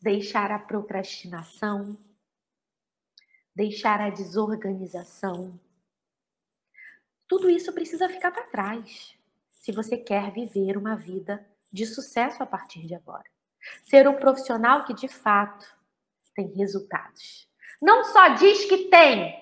[0.00, 1.96] deixar a procrastinação,
[3.54, 5.60] deixar a desorganização.
[7.26, 9.16] Tudo isso precisa ficar para trás
[9.50, 13.24] se você quer viver uma vida de sucesso a partir de agora.
[13.82, 15.66] Ser um profissional que de fato
[16.34, 17.48] tem resultados.
[17.80, 19.34] Não só diz que tem,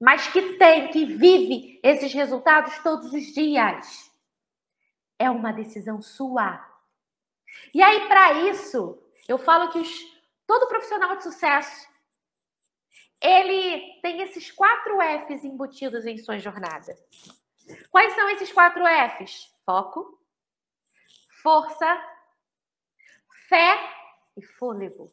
[0.00, 4.10] mas que tem, que vive esses resultados todos os dias.
[5.18, 6.64] É uma decisão sua.
[7.72, 9.90] E aí, para isso, eu falo que os,
[10.46, 11.88] todo profissional de sucesso
[13.20, 16.94] ele tem esses quatro Fs embutidos em sua jornada.
[17.90, 18.84] Quais são esses quatro
[19.18, 19.52] Fs?
[19.64, 20.20] Foco,
[21.46, 21.86] força,
[23.48, 23.78] fé
[24.36, 25.08] e fôlego.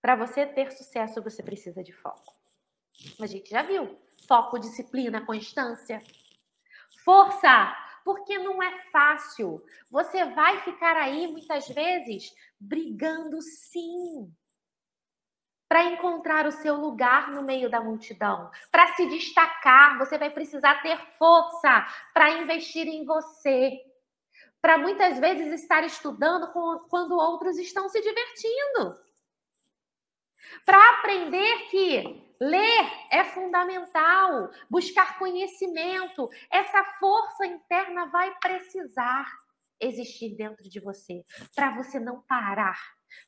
[0.00, 2.32] Para você ter sucesso, você precisa de foco.
[3.20, 4.00] A gente já viu.
[4.26, 6.02] Foco, disciplina, constância.
[7.04, 9.62] Força, porque não é fácil.
[9.90, 14.34] Você vai ficar aí muitas vezes brigando sim
[15.68, 20.80] para encontrar o seu lugar no meio da multidão, para se destacar, você vai precisar
[20.80, 23.84] ter força para investir em você
[24.60, 26.50] para muitas vezes estar estudando
[26.88, 28.98] quando outros estão se divertindo.
[30.64, 39.26] Para aprender que ler é fundamental, buscar conhecimento, essa força interna vai precisar
[39.80, 41.22] existir dentro de você,
[41.54, 42.78] para você não parar,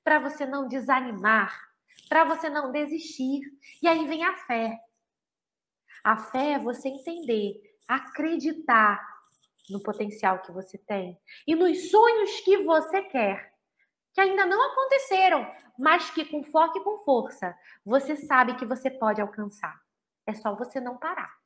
[0.02, 1.56] para você não desanimar,
[2.08, 3.40] para você não desistir.
[3.82, 4.76] E aí vem a fé.
[6.02, 7.54] A fé é você entender,
[7.86, 9.00] acreditar
[9.70, 13.54] no potencial que você tem e nos sonhos que você quer,
[14.12, 15.46] que ainda não aconteceram,
[15.78, 19.80] mas que com foco e com força você sabe que você pode alcançar.
[20.26, 21.40] É só você não parar.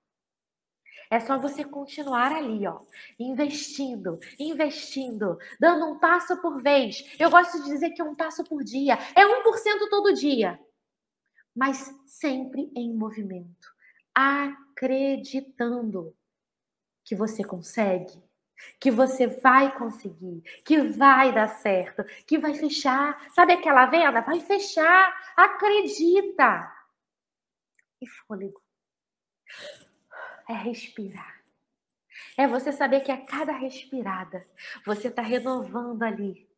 [1.11, 2.81] É só você continuar ali, ó,
[3.19, 7.05] investindo, investindo, dando um passo por vez.
[7.19, 10.59] Eu gosto de dizer que é um passo por dia, é 1% todo dia,
[11.55, 13.69] mas sempre em movimento,
[14.15, 16.17] acreditando
[17.05, 18.23] que você consegue,
[18.81, 23.29] que você vai conseguir, que vai dar certo, que vai fechar.
[23.31, 24.21] Sabe aquela venda?
[24.21, 25.15] Vai fechar.
[25.37, 26.73] Acredita.
[28.01, 28.63] E fôlego.
[30.49, 31.43] É respirar.
[32.37, 34.45] É você saber que a cada respirada
[34.85, 36.49] você está renovando ali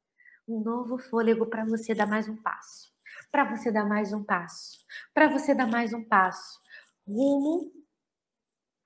[0.48, 2.94] um novo fôlego para você dar mais um passo.
[3.30, 4.84] Para você dar mais um passo.
[5.12, 6.60] Para você dar mais um passo.
[7.06, 7.75] Rumo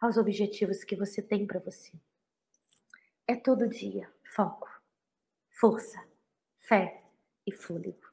[0.01, 1.92] aos objetivos que você tem para você.
[3.26, 4.68] É todo dia foco,
[5.51, 6.03] força,
[6.59, 7.03] fé
[7.46, 8.09] e fôlego.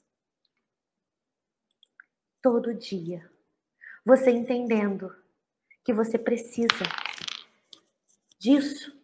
[2.42, 3.32] Todo dia.
[4.06, 5.16] Você entendendo
[5.84, 6.84] que você precisa
[8.40, 8.96] disso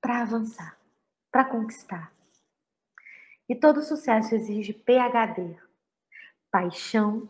[0.00, 0.78] para avançar,
[1.30, 2.12] para conquistar.
[3.48, 5.58] E todo sucesso exige PHD,
[6.50, 7.28] paixão,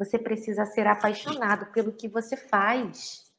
[0.00, 3.30] você precisa ser apaixonado pelo que você faz.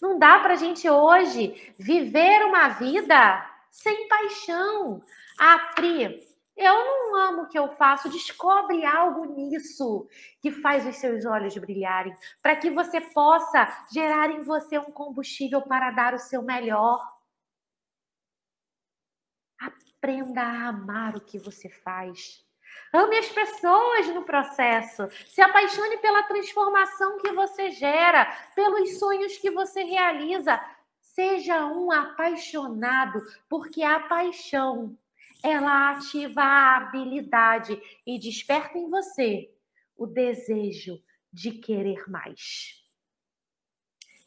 [0.00, 5.02] Não dá para a gente hoje viver uma vida sem paixão.
[5.36, 6.24] Ah, Pri,
[6.56, 8.08] eu não amo o que eu faço.
[8.08, 10.08] Descobre algo nisso
[10.40, 15.62] que faz os seus olhos brilharem, para que você possa gerar em você um combustível
[15.62, 17.04] para dar o seu melhor.
[19.60, 22.44] Aprenda a amar o que você faz.
[22.92, 25.08] Ame as pessoas no processo.
[25.26, 30.60] Se apaixone pela transformação que você gera, pelos sonhos que você realiza.
[31.00, 34.96] Seja um apaixonado, porque a paixão
[35.42, 39.52] ela ativa a habilidade e desperta em você
[39.96, 41.02] o desejo
[41.32, 42.82] de querer mais.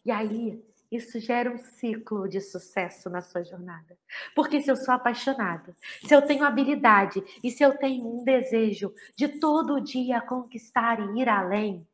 [0.05, 3.97] E aí, isso gera um ciclo de sucesso na sua jornada.
[4.35, 5.75] Porque se eu sou apaixonada,
[6.05, 11.19] se eu tenho habilidade e se eu tenho um desejo de todo dia conquistar e
[11.19, 11.87] ir além,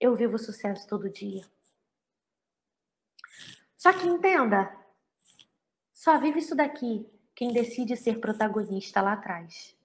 [0.00, 1.44] eu vivo sucesso todo dia.
[3.76, 4.74] Só que entenda,
[5.92, 9.75] só vive isso daqui quem decide ser protagonista lá atrás.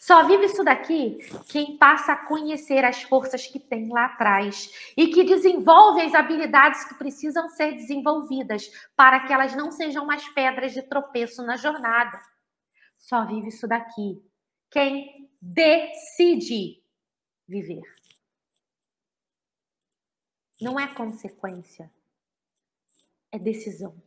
[0.00, 1.18] Só vive isso daqui
[1.48, 6.84] quem passa a conhecer as forças que tem lá atrás e que desenvolve as habilidades
[6.84, 12.20] que precisam ser desenvolvidas para que elas não sejam mais pedras de tropeço na jornada.
[12.98, 14.22] Só vive isso daqui
[14.70, 16.82] quem decide
[17.48, 17.82] viver.
[20.60, 21.90] Não é consequência,
[23.32, 24.00] é decisão.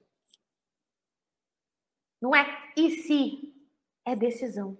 [2.21, 3.53] Não é e se,
[4.05, 4.77] é decisão.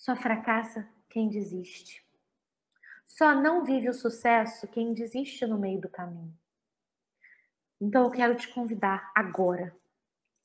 [0.00, 2.02] Só fracassa quem desiste.
[3.06, 6.34] Só não vive o sucesso quem desiste no meio do caminho.
[7.78, 9.76] Então eu quero te convidar agora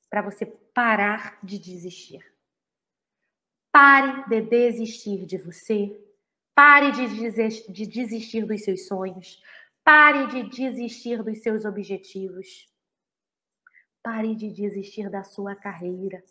[0.09, 2.19] para você parar de desistir.
[3.71, 6.05] Pare de desistir de você.
[6.53, 9.41] Pare de desistir dos seus sonhos.
[9.85, 12.69] Pare de desistir dos seus objetivos.
[14.03, 16.21] Pare de desistir da sua carreira.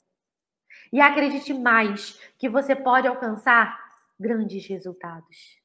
[0.92, 3.78] E acredite mais que você pode alcançar
[4.18, 5.58] grandes resultados.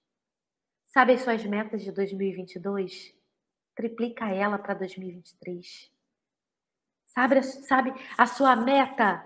[0.86, 3.14] Sabe as suas metas de 2022?
[3.76, 5.92] Triplica ela para 2023.
[7.06, 9.26] Sabe, sabe a sua meta?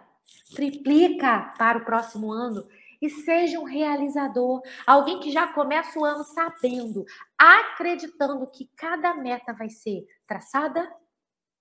[0.53, 2.67] Triplica para o próximo ano
[3.01, 7.05] e seja um realizador, alguém que já começa o ano sabendo,
[7.37, 10.89] acreditando que cada meta vai ser traçada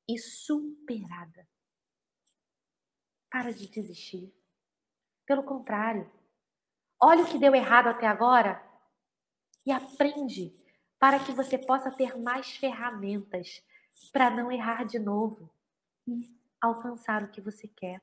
[0.08, 1.51] e superada.
[3.32, 4.30] Para de desistir.
[5.24, 6.12] Pelo contrário,
[7.00, 8.62] olha o que deu errado até agora
[9.64, 10.52] e aprende
[10.98, 13.64] para que você possa ter mais ferramentas
[14.12, 15.50] para não errar de novo
[16.06, 18.02] e alcançar o que você quer.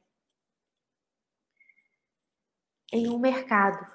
[2.91, 3.85] Em um mercado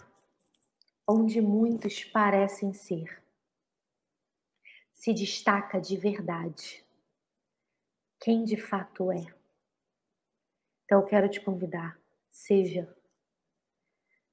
[1.04, 3.20] onde muitos parecem ser,
[4.92, 6.86] se destaca de verdade
[8.20, 9.43] quem de fato é.
[10.84, 11.98] Então eu quero te convidar,
[12.30, 12.88] seja.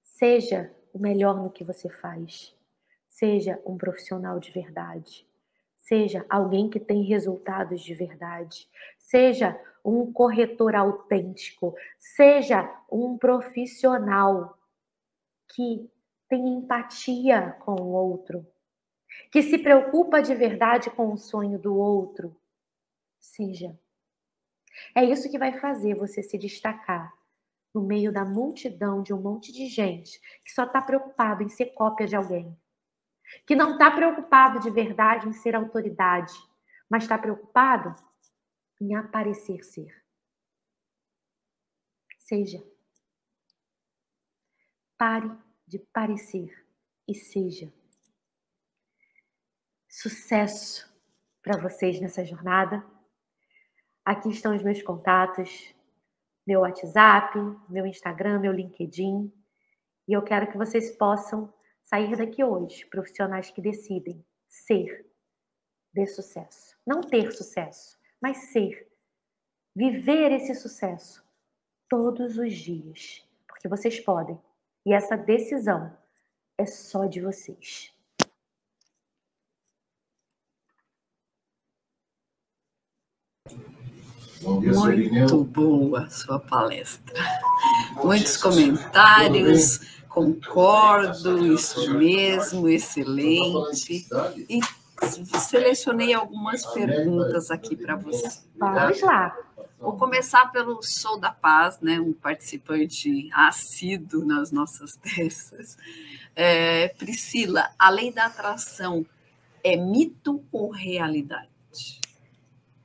[0.04, 2.56] Seja o melhor no que você faz.
[3.08, 5.28] Seja um profissional de verdade.
[5.78, 8.70] Seja alguém que tem resultados de verdade.
[8.98, 11.76] Seja um corretor autêntico.
[11.98, 14.58] Seja um profissional
[15.54, 15.90] que
[16.30, 18.48] tem empatia com o outro,
[19.30, 22.34] que se preocupa de verdade com o sonho do outro.
[23.20, 23.78] Seja
[24.96, 27.14] é isso que vai fazer você se destacar
[27.74, 31.68] no meio da multidão de um monte de gente que só está preocupado em ser
[31.68, 32.58] cópia de alguém,
[33.46, 36.34] que não está preocupado de verdade em ser autoridade,
[36.90, 37.96] mas está preocupado
[38.82, 40.04] em aparecer ser.
[42.20, 42.64] Seja.
[44.98, 45.32] Pare
[45.68, 46.66] de parecer
[47.08, 47.72] e seja.
[49.88, 50.90] Sucesso
[51.42, 52.86] para vocês nessa jornada.
[54.04, 55.76] Aqui estão os meus contatos,
[56.46, 57.38] meu WhatsApp,
[57.70, 59.32] meu Instagram, meu LinkedIn.
[60.08, 65.06] E eu quero que vocês possam sair daqui hoje, profissionais que decidem ser
[65.94, 66.76] de sucesso.
[66.86, 68.90] Não ter sucesso, mas ser.
[69.76, 71.24] Viver esse sucesso
[71.88, 73.24] todos os dias.
[73.48, 74.40] Porque vocês podem.
[74.86, 75.96] E essa decisão
[76.58, 77.94] é só de vocês.
[84.42, 87.16] Muito boa a sua palestra.
[88.04, 89.80] Muitos comentários,
[90.10, 94.08] concordo, isso mesmo, excelente.
[94.50, 94.60] E
[95.40, 98.42] selecionei algumas perguntas aqui para você.
[98.60, 98.72] Tá?
[98.72, 99.38] Vamos lá.
[99.80, 105.76] Vou começar pelo Sou da Paz, né, um participante assíduo nas nossas terças.
[106.36, 109.04] É, Priscila, a lei da atração
[109.64, 111.50] é mito ou realidade?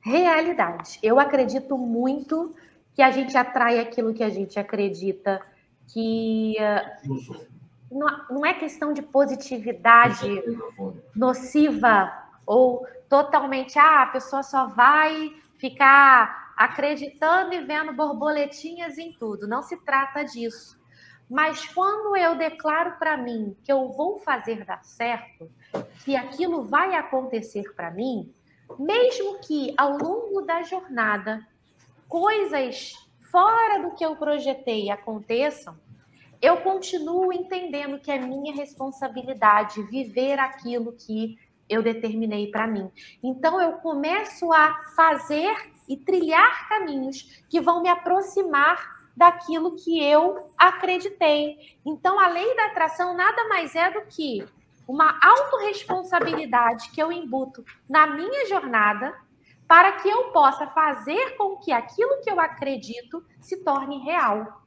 [0.07, 0.99] Realidade.
[1.03, 2.55] Eu acredito muito
[2.93, 5.41] que a gente atrai aquilo que a gente acredita,
[5.87, 7.45] que uh,
[8.29, 10.27] não é questão de positividade
[11.15, 12.11] nociva
[12.45, 19.47] ou totalmente, ah, a pessoa só vai ficar acreditando e vendo borboletinhas em tudo.
[19.47, 20.77] Não se trata disso.
[21.29, 25.51] Mas quando eu declaro para mim que eu vou fazer dar certo,
[26.03, 28.33] que aquilo vai acontecer para mim,
[28.79, 31.45] mesmo que ao longo da jornada
[32.07, 32.93] coisas
[33.31, 35.77] fora do que eu projetei aconteçam,
[36.41, 41.37] eu continuo entendendo que é minha responsabilidade viver aquilo que
[41.69, 42.89] eu determinei para mim.
[43.21, 45.53] Então eu começo a fazer
[45.87, 51.77] e trilhar caminhos que vão me aproximar daquilo que eu acreditei.
[51.85, 54.45] Então a lei da atração nada mais é do que
[54.87, 59.13] uma autorresponsabilidade que eu embuto na minha jornada
[59.67, 64.63] para que eu possa fazer com que aquilo que eu acredito se torne real.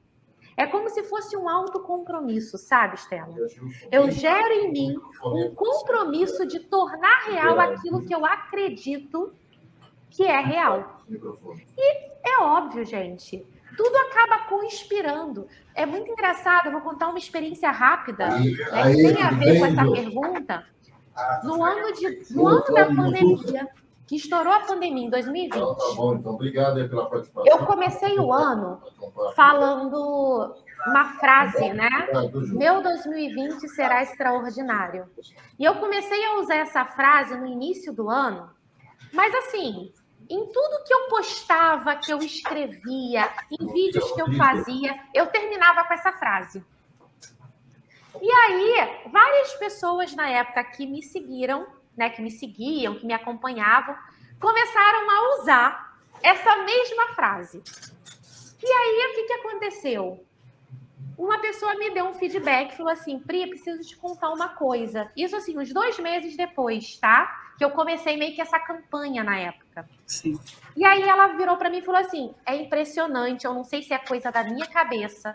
[0.57, 3.35] É como se fosse um autocompromisso, sabe, Stella?
[3.91, 4.95] Eu gero em mim
[5.25, 9.33] um compromisso de tornar real aquilo que eu acredito
[10.11, 11.03] que é real.
[11.79, 13.47] E é óbvio, gente,
[13.77, 15.47] tudo acaba conspirando.
[15.75, 19.59] É muito engraçado, eu vou contar uma experiência rápida aí, né, que tem a ver
[19.59, 20.67] com essa pergunta.
[21.43, 23.69] No ano, de, no ano da pandemia,
[24.07, 25.55] que estourou a pandemia em 2020.
[25.55, 27.47] Então, tá bom, então obrigado pela participação.
[27.47, 28.81] Eu comecei o ano
[29.37, 30.57] falando
[30.87, 31.89] uma frase, né?
[32.49, 35.07] Meu 2020 será extraordinário.
[35.59, 38.51] E eu comecei a usar essa frase no início do ano,
[39.13, 39.93] mas assim,
[40.31, 45.85] em tudo que eu postava, que eu escrevia, em vídeos que eu fazia, eu terminava
[45.85, 46.65] com essa frase.
[48.23, 51.67] E aí, várias pessoas na época que me seguiram,
[51.97, 53.97] né, que me seguiam, que me acompanhavam,
[54.39, 57.61] começaram a usar essa mesma frase.
[58.63, 60.25] E aí, o que, que aconteceu?
[61.19, 65.11] Uma pessoa me deu um feedback, falou assim, Pri, preciso te contar uma coisa.
[65.17, 67.51] Isso, assim, uns dois meses depois, tá?
[67.61, 69.67] que eu comecei meio que essa campanha na época.
[70.07, 70.39] Sim.
[70.77, 73.93] E aí ela virou para mim e falou assim: é impressionante, eu não sei se
[73.93, 75.35] é coisa da minha cabeça,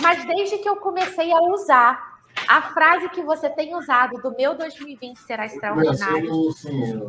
[0.00, 2.18] mas desde que eu comecei a usar
[2.48, 6.30] a frase que você tem usado do meu 2020 será extraordinário.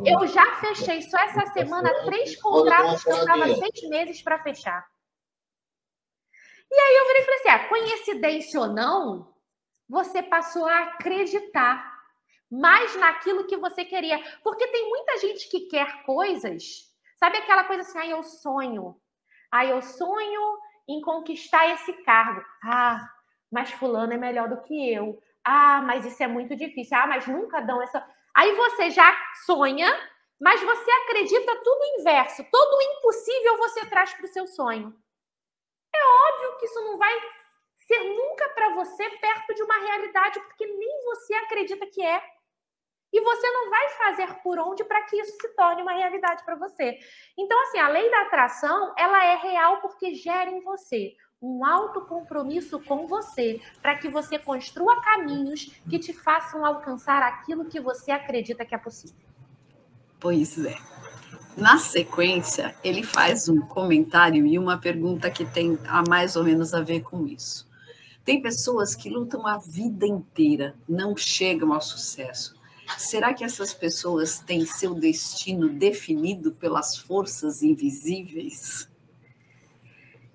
[0.04, 4.84] Eu já fechei só essa semana três contratos que eu estava seis meses para fechar.
[6.72, 9.34] E aí eu virei e falei assim: ah, coincidência ou não,
[9.88, 11.89] você passou a acreditar
[12.50, 14.18] mais naquilo que você queria.
[14.42, 16.88] Porque tem muita gente que quer coisas,
[17.18, 19.00] sabe aquela coisa assim, ah, eu sonho.
[19.52, 22.44] Ah, eu sonho em conquistar esse cargo.
[22.64, 23.08] Ah,
[23.50, 25.20] mas fulano é melhor do que eu.
[25.44, 26.96] Ah, mas isso é muito difícil.
[26.96, 28.04] Ah, mas nunca dão essa.
[28.34, 29.12] Aí você já
[29.44, 29.88] sonha,
[30.40, 32.44] mas você acredita tudo inverso.
[32.50, 34.94] Todo o impossível você traz para o seu sonho.
[35.94, 37.12] É óbvio que isso não vai
[37.86, 42.22] ser nunca para você perto de uma realidade, porque nem você acredita que é.
[43.12, 46.54] E você não vai fazer por onde para que isso se torne uma realidade para
[46.54, 46.98] você.
[47.36, 52.02] Então, assim, a lei da atração, ela é real porque gera em você um alto
[52.02, 58.12] compromisso com você, para que você construa caminhos que te façam alcançar aquilo que você
[58.12, 59.16] acredita que é possível.
[60.20, 60.76] Pois é.
[61.56, 66.74] Na sequência, ele faz um comentário e uma pergunta que tem a mais ou menos
[66.74, 67.68] a ver com isso.
[68.22, 72.59] Tem pessoas que lutam a vida inteira, não chegam ao sucesso
[72.98, 78.90] Será que essas pessoas têm seu destino definido pelas forças invisíveis?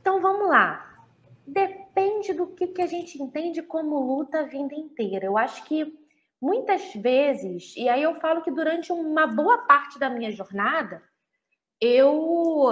[0.02, 1.06] Então vamos lá.
[1.48, 5.26] Depende do que, que a gente entende como luta a vida inteira.
[5.26, 5.94] Eu acho que
[6.42, 11.04] muitas vezes, e aí eu falo que durante uma boa parte da minha jornada,
[11.80, 12.70] eu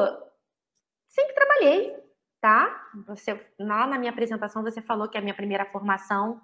[1.08, 1.96] sempre trabalhei,
[2.42, 2.90] tá?
[3.08, 6.42] Você lá na minha apresentação você falou que a minha primeira formação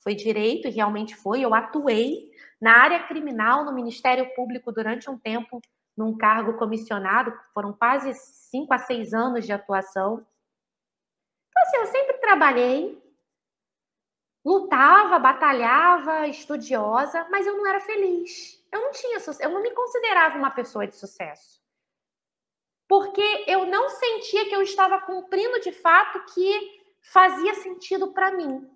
[0.00, 1.40] foi direito e realmente foi.
[1.40, 2.30] Eu atuei
[2.60, 5.60] na área criminal no Ministério Público durante um tempo,
[5.96, 10.26] num cargo comissionado, foram quase cinco a seis anos de atuação.
[11.50, 13.02] Então, assim, eu sempre trabalhei,
[14.44, 18.64] lutava, batalhava, estudiosa, mas eu não era feliz.
[18.70, 21.58] Eu não tinha, eu não me considerava uma pessoa de sucesso.
[22.88, 28.66] Porque eu não sentia que eu estava cumprindo de fato que fazia sentido para mim.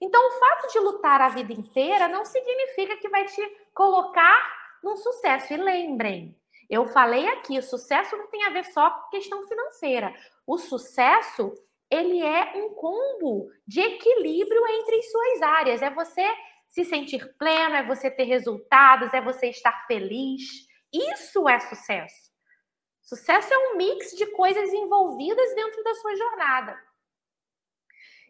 [0.00, 3.42] Então, o fato de lutar a vida inteira não significa que vai te
[3.74, 5.52] colocar num sucesso.
[5.52, 6.36] E lembrem,
[6.68, 10.14] eu falei aqui, sucesso não tem a ver só com questão financeira.
[10.46, 11.52] O sucesso,
[11.90, 15.82] ele é um combo de equilíbrio entre suas áreas.
[15.82, 16.26] É você
[16.68, 20.66] se sentir pleno, é você ter resultados, é você estar feliz.
[20.92, 22.28] Isso é sucesso.
[23.02, 26.87] Sucesso é um mix de coisas envolvidas dentro da sua jornada.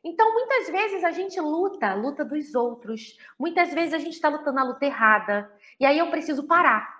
[0.02, 3.18] Então, muitas vezes a gente luta, luta dos outros.
[3.38, 5.52] Muitas vezes a gente está lutando a luta errada.
[5.78, 6.98] E aí eu preciso parar.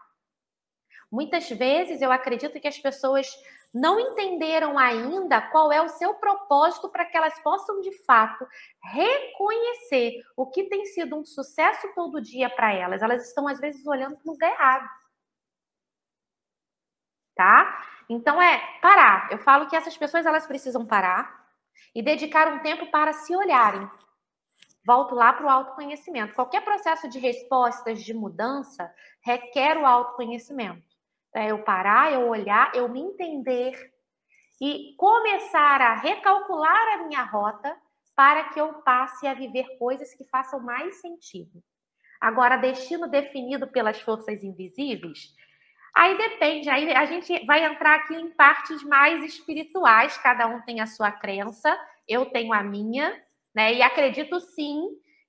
[1.11, 3.27] Muitas vezes eu acredito que as pessoas
[3.73, 8.47] não entenderam ainda qual é o seu propósito para que elas possam de fato
[8.83, 13.03] reconhecer o que tem sido um sucesso todo dia para elas.
[13.03, 14.89] Elas estão às vezes olhando para o lugar errado.
[17.35, 17.87] Tá?
[18.09, 19.31] Então é parar.
[19.31, 21.38] Eu falo que essas pessoas elas precisam parar
[21.95, 23.89] e dedicar um tempo para se olharem.
[24.85, 26.35] Volto lá para o autoconhecimento.
[26.35, 30.87] Qualquer processo de respostas, de mudança, requer o autoconhecimento.
[31.35, 33.93] É eu parar, eu olhar, eu me entender
[34.61, 37.76] e começar a recalcular a minha rota
[38.16, 41.62] para que eu passe a viver coisas que façam mais sentido.
[42.20, 45.37] Agora, destino definido pelas forças invisíveis,
[45.99, 50.81] aí depende, aí a gente vai entrar aqui em partes mais espirituais, cada um tem
[50.81, 51.77] a sua crença,
[52.07, 53.21] eu tenho a minha,
[53.53, 53.75] né?
[53.75, 54.81] E acredito sim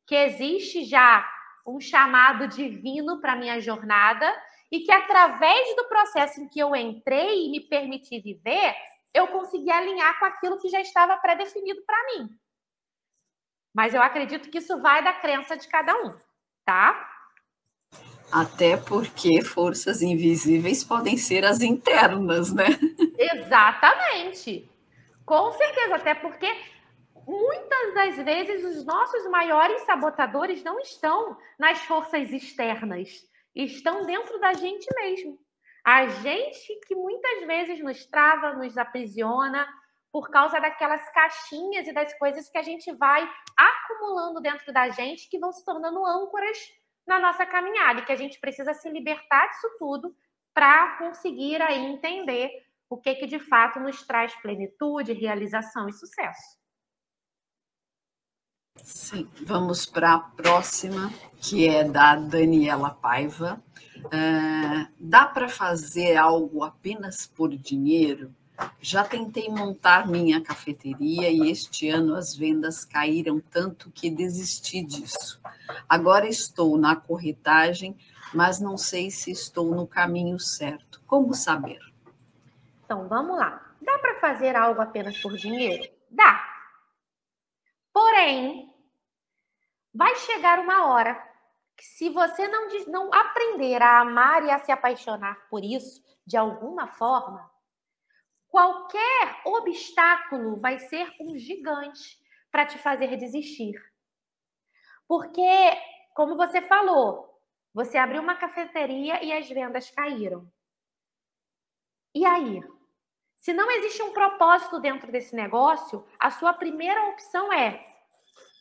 [0.05, 1.27] que existe já
[1.65, 4.31] um chamado divino para minha jornada
[4.71, 8.75] e que através do processo em que eu entrei e me permiti viver,
[9.11, 12.29] eu consegui alinhar com aquilo que já estava pré-definido para mim.
[13.73, 16.15] Mas eu acredito que isso vai da crença de cada um,
[16.63, 17.08] tá?
[18.31, 22.65] Até porque forças invisíveis podem ser as internas, né?
[23.17, 24.69] Exatamente.
[25.25, 26.47] Com certeza, até porque
[27.27, 33.09] muitas das vezes os nossos maiores sabotadores não estão nas forças externas,
[33.55, 35.37] estão dentro da gente mesmo.
[35.85, 39.67] A gente que muitas vezes nos trava, nos aprisiona
[40.11, 43.27] por causa daquelas caixinhas e das coisas que a gente vai
[43.57, 46.57] acumulando dentro da gente que vão se tornando âncoras
[47.09, 50.15] na nossa caminhada e que a gente precisa se libertar disso tudo
[50.53, 52.51] para conseguir aí entender
[52.87, 56.59] o que que de fato nos traz plenitude, realização e sucesso.
[58.75, 63.61] Sim, vamos para a próxima, que é da Daniela Paiva.
[64.05, 68.33] Uh, dá para fazer algo apenas por dinheiro?
[68.79, 75.41] Já tentei montar minha cafeteria e este ano as vendas caíram tanto que desisti disso.
[75.87, 77.97] Agora estou na corretagem,
[78.33, 81.01] mas não sei se estou no caminho certo.
[81.05, 81.79] Como saber?
[82.83, 83.75] Então, vamos lá.
[83.81, 85.91] Dá para fazer algo apenas por dinheiro?
[86.09, 86.43] Dá.
[87.93, 88.73] Porém,
[89.93, 91.21] vai chegar uma hora
[91.75, 96.35] que se você não, não aprender a amar e a se apaixonar por isso, de
[96.35, 97.49] alguma forma,
[98.49, 102.17] qualquer obstáculo vai ser um gigante
[102.51, 103.73] para te fazer desistir.
[105.07, 105.41] Porque,
[106.13, 107.41] como você falou,
[107.73, 110.51] você abriu uma cafeteria e as vendas caíram.
[112.13, 112.61] E aí?
[113.37, 117.87] Se não existe um propósito dentro desse negócio, a sua primeira opção é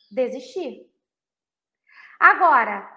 [0.09, 0.89] desistir.
[2.19, 2.89] Agora,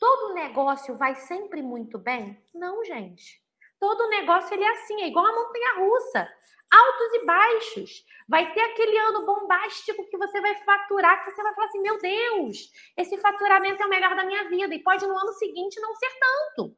[0.00, 2.42] todo negócio vai sempre muito bem?
[2.52, 3.40] Não, gente.
[3.80, 6.28] Todo negócio ele é assim, é igual a montanha russa,
[6.70, 8.04] altos e baixos.
[8.28, 11.98] Vai ter aquele ano bombástico que você vai faturar, que você vai falar assim: meu
[11.98, 15.94] Deus, esse faturamento é o melhor da minha vida, e pode no ano seguinte não
[15.94, 16.76] ser tanto.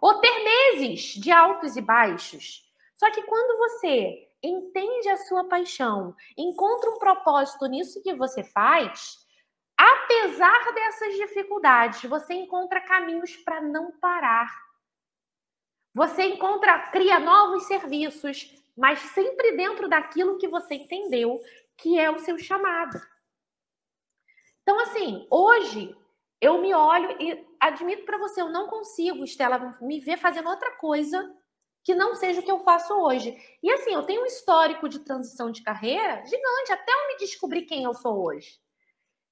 [0.00, 2.64] Ou ter meses de altos e baixos.
[2.96, 9.18] Só que quando você entende a sua paixão, encontra um propósito nisso que você faz,
[9.76, 14.63] apesar dessas dificuldades, você encontra caminhos para não parar.
[15.94, 21.40] Você encontra, cria novos serviços, mas sempre dentro daquilo que você entendeu
[21.76, 23.00] que é o seu chamado.
[24.62, 25.96] Então, assim, hoje
[26.40, 30.72] eu me olho e admito para você, eu não consigo, Estela, me ver fazendo outra
[30.72, 31.32] coisa
[31.84, 33.36] que não seja o que eu faço hoje.
[33.62, 37.62] E assim, eu tenho um histórico de transição de carreira gigante, até eu me descobrir
[37.62, 38.58] quem eu sou hoje.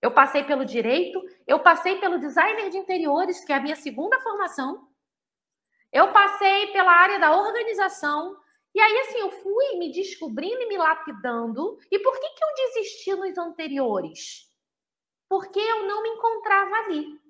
[0.03, 4.21] Eu passei pelo direito, eu passei pelo designer de interiores, que é a minha segunda
[4.21, 4.87] formação.
[5.93, 8.37] Eu passei pela área da organização.
[8.75, 11.79] E aí, assim, eu fui me descobrindo e me lapidando.
[11.91, 14.49] E por que, que eu desisti nos anteriores?
[15.29, 17.21] Porque eu não me encontrava ali.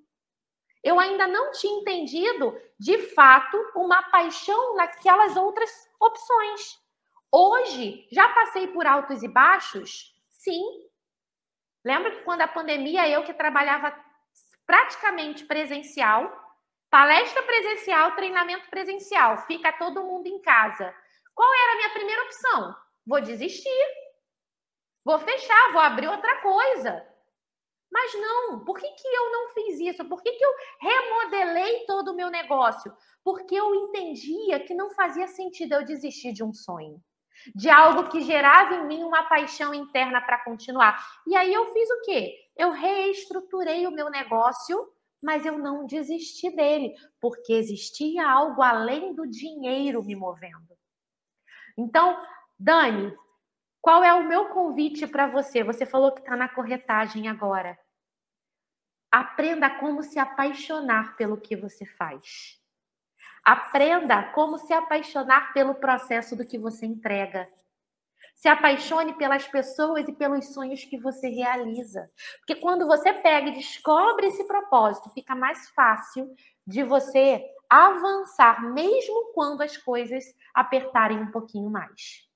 [0.82, 6.78] Eu ainda não tinha entendido, de fato, uma paixão naquelas outras opções.
[7.30, 10.12] Hoje, já passei por altos e baixos?
[10.28, 10.62] Sim,
[11.84, 13.92] Lembra que quando a pandemia, eu que trabalhava
[14.64, 16.30] praticamente presencial,
[16.92, 20.94] palestra presencial, treinamento presencial, fica todo mundo em casa.
[21.34, 22.76] Qual era a minha primeira opção?
[23.06, 23.84] Vou desistir.
[25.02, 27.02] Vou fechar, vou abrir outra coisa.
[27.90, 30.04] Mas não, por que, que eu não fiz isso?
[30.04, 32.94] Por que, que eu remodelei todo o meu negócio?
[33.24, 37.02] Porque eu entendia que não fazia sentido eu desistir de um sonho
[37.56, 41.02] de algo que gerava em mim uma paixão interna para continuar.
[41.26, 42.34] E aí eu fiz o quê?
[42.54, 44.92] Eu reestruturei o meu negócio
[45.22, 50.76] mas eu não desisti dele, porque existia algo além do dinheiro me movendo.
[51.78, 52.20] Então,
[52.58, 53.16] Dani,
[53.80, 55.62] qual é o meu convite para você?
[55.62, 57.78] Você falou que está na corretagem agora.
[59.10, 62.60] Aprenda como se apaixonar pelo que você faz.
[63.44, 67.48] Aprenda como se apaixonar pelo processo do que você entrega.
[68.42, 72.10] Se apaixone pelas pessoas e pelos sonhos que você realiza.
[72.38, 76.34] Porque quando você pega e descobre esse propósito, fica mais fácil
[76.66, 77.40] de você
[77.70, 82.28] avançar, mesmo quando as coisas apertarem um pouquinho mais.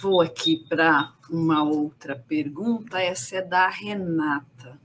[0.00, 3.00] Vou aqui para uma outra pergunta.
[3.00, 4.80] Essa é da Renata.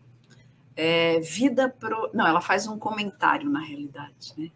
[0.76, 2.10] É, vida pro.
[2.16, 4.52] Não, ela faz um comentário na realidade, né?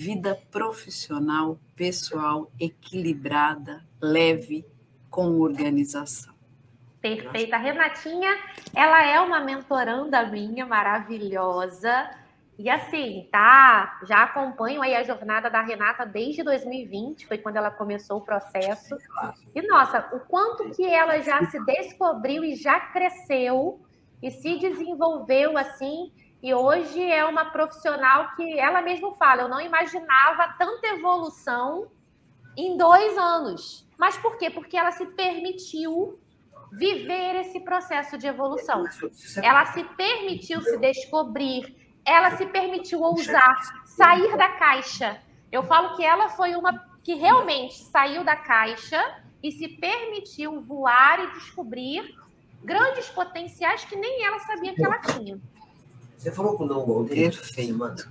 [0.00, 4.64] Vida profissional, pessoal, equilibrada, leve,
[5.10, 6.32] com organização.
[7.00, 7.56] Perfeita.
[7.56, 8.38] A Renatinha,
[8.72, 12.10] ela é uma mentoranda minha maravilhosa.
[12.56, 13.98] E assim, tá?
[14.06, 18.96] Já acompanho aí a jornada da Renata desde 2020, foi quando ela começou o processo.
[19.52, 23.80] E nossa, o quanto que ela já se descobriu e já cresceu
[24.22, 26.12] e se desenvolveu assim.
[26.42, 31.88] E hoje é uma profissional que ela mesma fala: eu não imaginava tanta evolução
[32.56, 33.86] em dois anos.
[33.98, 34.48] Mas por quê?
[34.50, 36.18] Porque ela se permitiu
[36.72, 38.84] viver esse processo de evolução.
[39.42, 41.74] Ela se permitiu se descobrir,
[42.04, 45.20] ela se permitiu ousar, sair da caixa.
[45.50, 51.24] Eu falo que ela foi uma que realmente saiu da caixa e se permitiu voar
[51.24, 52.14] e descobrir
[52.62, 55.40] grandes potenciais que nem ela sabia que ela tinha.
[56.18, 57.14] Você falou com o não Walter?
[57.14, 58.10] Perfeito.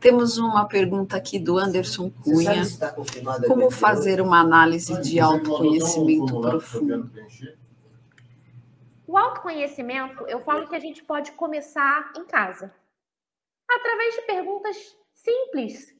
[0.00, 2.62] Temos uma pergunta aqui do Anderson Cunha.
[2.78, 2.94] Tá
[3.46, 7.10] como fazer uma análise de autoconhecimento profundo?
[9.06, 12.74] O autoconhecimento, eu falo que a gente pode começar em casa,
[13.68, 15.94] através de perguntas simples,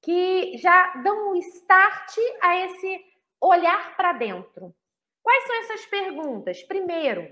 [0.00, 3.00] que já dão um start a esse
[3.40, 4.74] olhar para dentro.
[5.22, 6.62] Quais são essas perguntas?
[6.62, 7.28] Primeiro,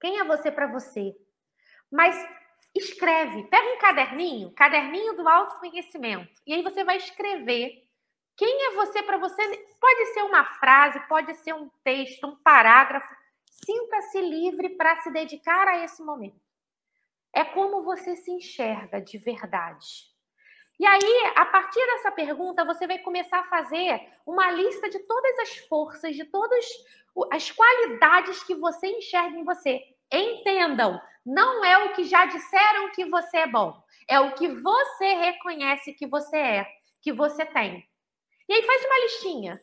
[0.00, 1.14] quem é você para você?
[1.90, 2.16] Mas
[2.74, 7.86] escreve, pega um caderninho, caderninho do autoconhecimento, e aí você vai escrever
[8.36, 9.42] quem é você para você.
[9.80, 13.08] Pode ser uma frase, pode ser um texto, um parágrafo.
[13.50, 16.40] Sinta-se livre para se dedicar a esse momento.
[17.32, 20.14] É como você se enxerga de verdade.
[20.78, 25.38] E aí, a partir dessa pergunta, você vai começar a fazer uma lista de todas
[25.38, 26.66] as forças, de todas
[27.32, 29.80] as qualidades que você enxerga em você.
[30.12, 33.76] Entendam, não é o que já disseram que você é bom,
[34.08, 36.66] é o que você reconhece que você é,
[37.02, 37.84] que você tem.
[38.48, 39.60] E aí faz uma listinha.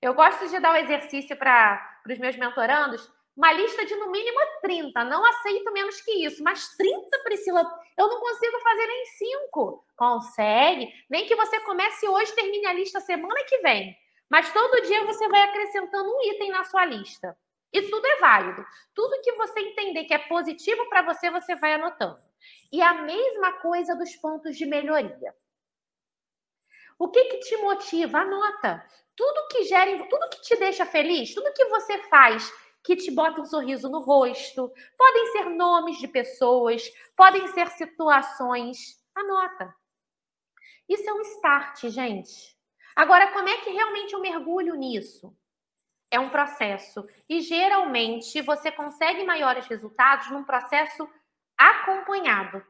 [0.00, 4.10] Eu gosto de dar o um exercício para os meus mentorandos uma lista de no
[4.12, 5.04] mínimo 30.
[5.04, 6.42] Não aceito menos que isso.
[6.42, 7.62] Mas 30, Priscila,
[7.96, 9.86] eu não consigo fazer nem 5.
[9.96, 10.92] Consegue.
[11.10, 13.96] Nem que você comece hoje termine a lista semana que vem.
[14.30, 17.36] Mas todo dia você vai acrescentando um item na sua lista.
[17.74, 18.64] E tudo é válido.
[18.94, 22.20] Tudo que você entender que é positivo para você, você vai anotando.
[22.72, 25.34] E a mesma coisa dos pontos de melhoria.
[26.96, 28.18] O que, que te motiva?
[28.20, 28.86] Anota.
[29.16, 32.48] Tudo que gera, tudo que te deixa feliz, tudo que você faz
[32.84, 34.72] que te bota um sorriso no rosto.
[34.96, 39.02] Podem ser nomes de pessoas, podem ser situações.
[39.16, 39.74] Anota.
[40.88, 42.56] Isso é um start, gente.
[42.94, 45.36] Agora, como é que realmente eu mergulho nisso?
[46.14, 47.04] É um processo.
[47.28, 51.08] E geralmente você consegue maiores resultados num processo
[51.58, 52.64] acompanhado.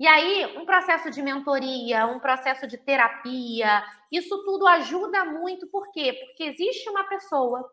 [0.00, 5.66] E aí, um processo de mentoria, um processo de terapia, isso tudo ajuda muito.
[5.66, 6.14] Por quê?
[6.14, 7.70] Porque existe uma pessoa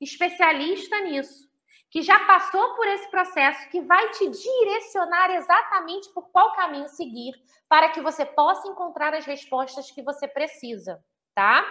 [0.00, 1.46] especialista nisso,
[1.90, 7.34] que já passou por esse processo, que vai te direcionar exatamente por qual caminho seguir
[7.68, 11.62] para que você possa encontrar as respostas que você precisa, tá?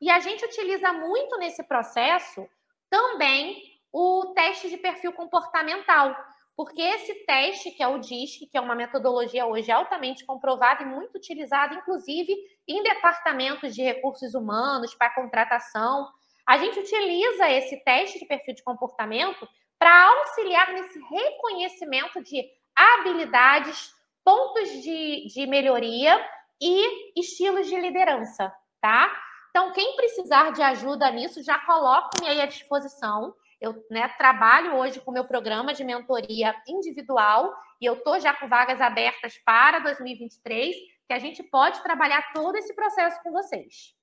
[0.00, 2.48] E a gente utiliza muito nesse processo
[2.90, 6.14] também o teste de perfil comportamental,
[6.56, 10.86] porque esse teste, que é o DISC, que é uma metodologia hoje altamente comprovada e
[10.86, 12.34] muito utilizada, inclusive
[12.66, 16.08] em departamentos de recursos humanos, para contratação,
[16.46, 22.42] a gente utiliza esse teste de perfil de comportamento para auxiliar nesse reconhecimento de
[22.74, 23.94] habilidades,
[24.24, 26.18] pontos de, de melhoria
[26.60, 29.25] e estilos de liderança, tá?
[29.56, 33.34] Então, quem precisar de ajuda nisso, já coloque-me aí à disposição.
[33.58, 38.34] Eu né, trabalho hoje com o meu programa de mentoria individual e eu estou já
[38.34, 40.76] com vagas abertas para 2023,
[41.08, 43.94] que a gente pode trabalhar todo esse processo com vocês.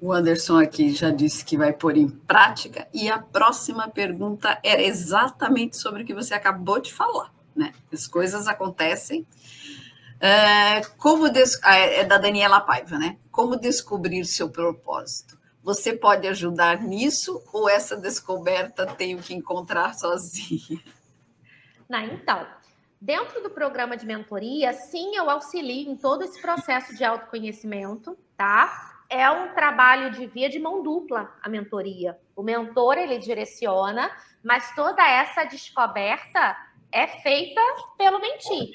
[0.00, 4.80] O Anderson aqui já disse que vai pôr em prática, e a próxima pergunta era
[4.80, 7.74] exatamente sobre o que você acabou de falar, né?
[7.92, 9.26] As coisas acontecem.
[10.24, 11.58] É, como des...
[11.64, 13.18] Ah, é, é da Daniela Paiva, né?
[13.30, 15.36] Como descobrir seu propósito?
[15.62, 20.80] Você pode ajudar nisso ou essa descoberta tenho que encontrar sozinha?
[21.88, 22.46] Não, então,
[23.00, 28.92] dentro do programa de mentoria, sim, eu auxilio em todo esse processo de autoconhecimento, tá?
[29.12, 32.18] é um trabalho de via de mão dupla a mentoria.
[32.34, 34.10] O mentor ele direciona,
[34.42, 36.56] mas toda essa descoberta
[36.90, 37.60] é feita
[37.98, 38.70] pelo mentir,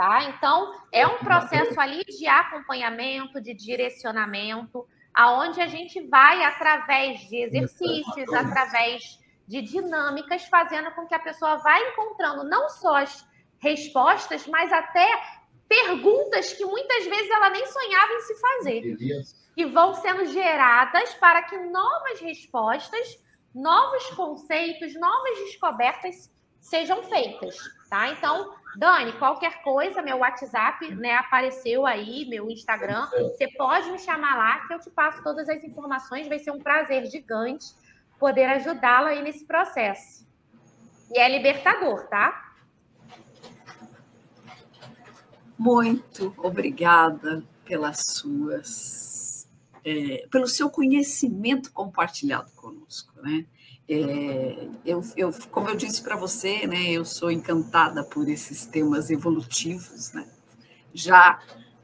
[0.00, 0.24] tá?
[0.30, 7.36] Então é um processo ali de acompanhamento, de direcionamento, aonde a gente vai através de
[7.36, 13.28] exercícios, através de dinâmicas, fazendo com que a pessoa vá encontrando não só as
[13.58, 15.06] respostas, mas até
[15.68, 18.96] perguntas que muitas vezes ela nem sonhava em se fazer
[19.54, 23.18] que vão sendo geradas para que novas respostas,
[23.54, 27.56] novos conceitos, novas descobertas sejam feitas,
[27.90, 28.08] tá?
[28.12, 34.36] Então, Dani, qualquer coisa, meu WhatsApp, né, apareceu aí, meu Instagram, você pode me chamar
[34.36, 37.66] lá que eu te passo todas as informações, vai ser um prazer gigante
[38.18, 40.26] poder ajudá-la aí nesse processo.
[41.10, 42.54] E é libertador, tá?
[45.58, 49.48] Muito obrigada pelas suas
[49.84, 53.46] é, pelo seu conhecimento compartilhado conosco, né?
[53.92, 59.10] É, eu, eu, como eu disse para você, né, eu sou encantada por esses temas
[59.10, 60.28] evolutivos, né?
[60.94, 61.40] Já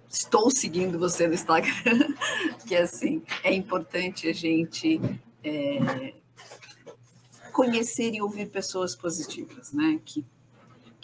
[0.08, 1.72] estou seguindo você no Instagram,
[2.66, 5.00] que assim é importante a gente
[5.42, 6.14] é,
[7.52, 10.00] conhecer e ouvir pessoas positivas, né?
[10.04, 10.24] Que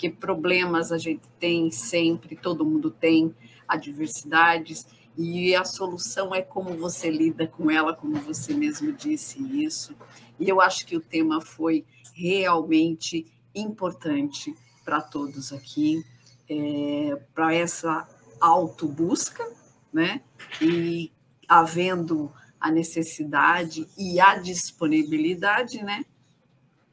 [0.02, 3.32] que problemas a gente tem sempre, todo mundo tem,
[3.68, 4.84] adversidades
[5.16, 9.94] e a solução é como você lida com ela, como você mesmo disse isso.
[10.42, 14.52] E eu acho que o tema foi realmente importante
[14.84, 16.04] para todos aqui,
[16.50, 18.08] é, para essa
[18.40, 19.48] autobusca,
[19.92, 20.20] né?
[20.60, 21.12] E
[21.48, 26.04] havendo a necessidade e a disponibilidade, né?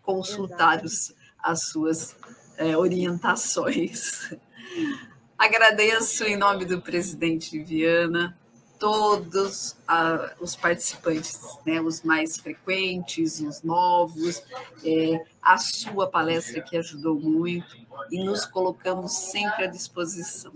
[0.03, 2.15] Consultar os, as suas
[2.55, 4.31] é, orientações.
[5.35, 8.38] Agradeço em nome do presidente Viana
[8.79, 14.41] todos ah, os participantes, né, os mais frequentes, os novos,
[14.83, 17.77] é, a sua palestra que ajudou muito
[18.09, 20.53] e nos colocamos sempre à disposição,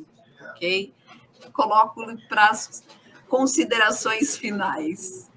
[0.52, 0.94] ok?
[1.52, 2.84] Coloco para as
[3.28, 5.30] considerações finais.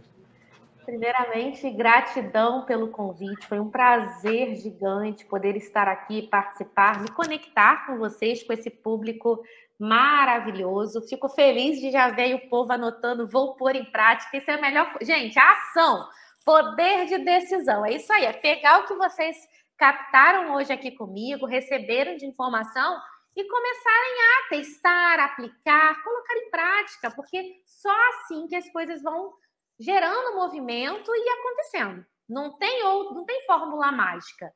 [0.87, 3.45] Primeiramente, gratidão pelo convite.
[3.49, 9.43] Foi um prazer gigante poder estar aqui, participar, me conectar com vocês, com esse público
[9.77, 11.03] maravilhoso.
[11.09, 14.37] Fico feliz de já ver o povo anotando, vou pôr em prática.
[14.37, 14.97] Isso é a melhor.
[15.03, 16.09] Gente, a ação,
[16.45, 17.85] poder de decisão.
[17.85, 19.37] É isso aí, é pegar o que vocês
[19.77, 22.97] captaram hoje aqui comigo, receberam de informação
[23.35, 29.35] e começarem a testar, aplicar, colocar em prática, porque só assim que as coisas vão
[29.79, 32.07] gerando movimento e acontecendo.
[32.29, 34.51] Não tem outro, não tem fórmula mágica.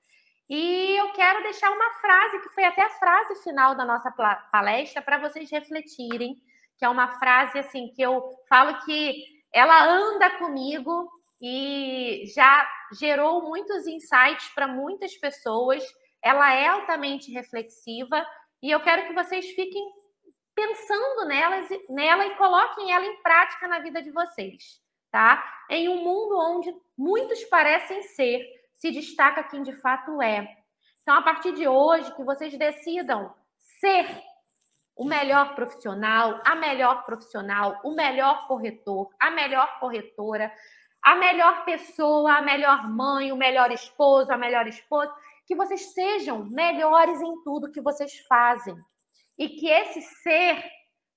[0.48, 4.10] E eu quero deixar uma frase que foi até a frase final da nossa
[4.50, 6.36] palestra para vocês refletirem,
[6.76, 11.08] que é uma frase assim que eu falo que ela anda comigo
[11.40, 12.68] e já
[12.98, 15.84] gerou muitos insights para muitas pessoas.
[16.22, 18.26] Ela é altamente reflexiva
[18.60, 19.82] e eu quero que vocês fiquem
[20.52, 24.80] pensando nelas, nela e coloquem ela em prática na vida de vocês
[25.10, 25.42] tá?
[25.68, 28.44] Em um mundo onde muitos parecem ser,
[28.74, 30.56] se destaca quem de fato é.
[31.02, 33.34] Então, a partir de hoje, que vocês decidam
[33.80, 34.06] ser
[34.96, 40.52] o melhor profissional, a melhor profissional, o melhor corretor, a melhor corretora,
[41.02, 45.10] a melhor pessoa, a melhor mãe, o melhor esposo, a melhor esposa,
[45.46, 48.76] que vocês sejam melhores em tudo que vocês fazem.
[49.38, 50.62] E que esse ser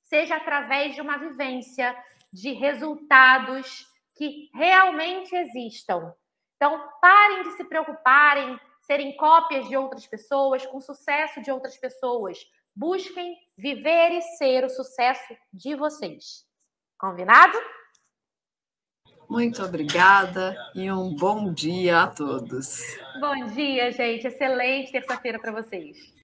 [0.03, 1.93] seja através de uma vivência,
[2.33, 6.13] de resultados que realmente existam.
[6.55, 12.39] Então, parem de se preocuparem, serem cópias de outras pessoas, com sucesso de outras pessoas.
[12.75, 16.45] Busquem viver e ser o sucesso de vocês.
[16.97, 17.57] Combinado?
[19.29, 22.81] Muito obrigada e um bom dia a todos.
[23.19, 24.27] Bom dia, gente.
[24.27, 26.22] Excelente terça-feira para vocês.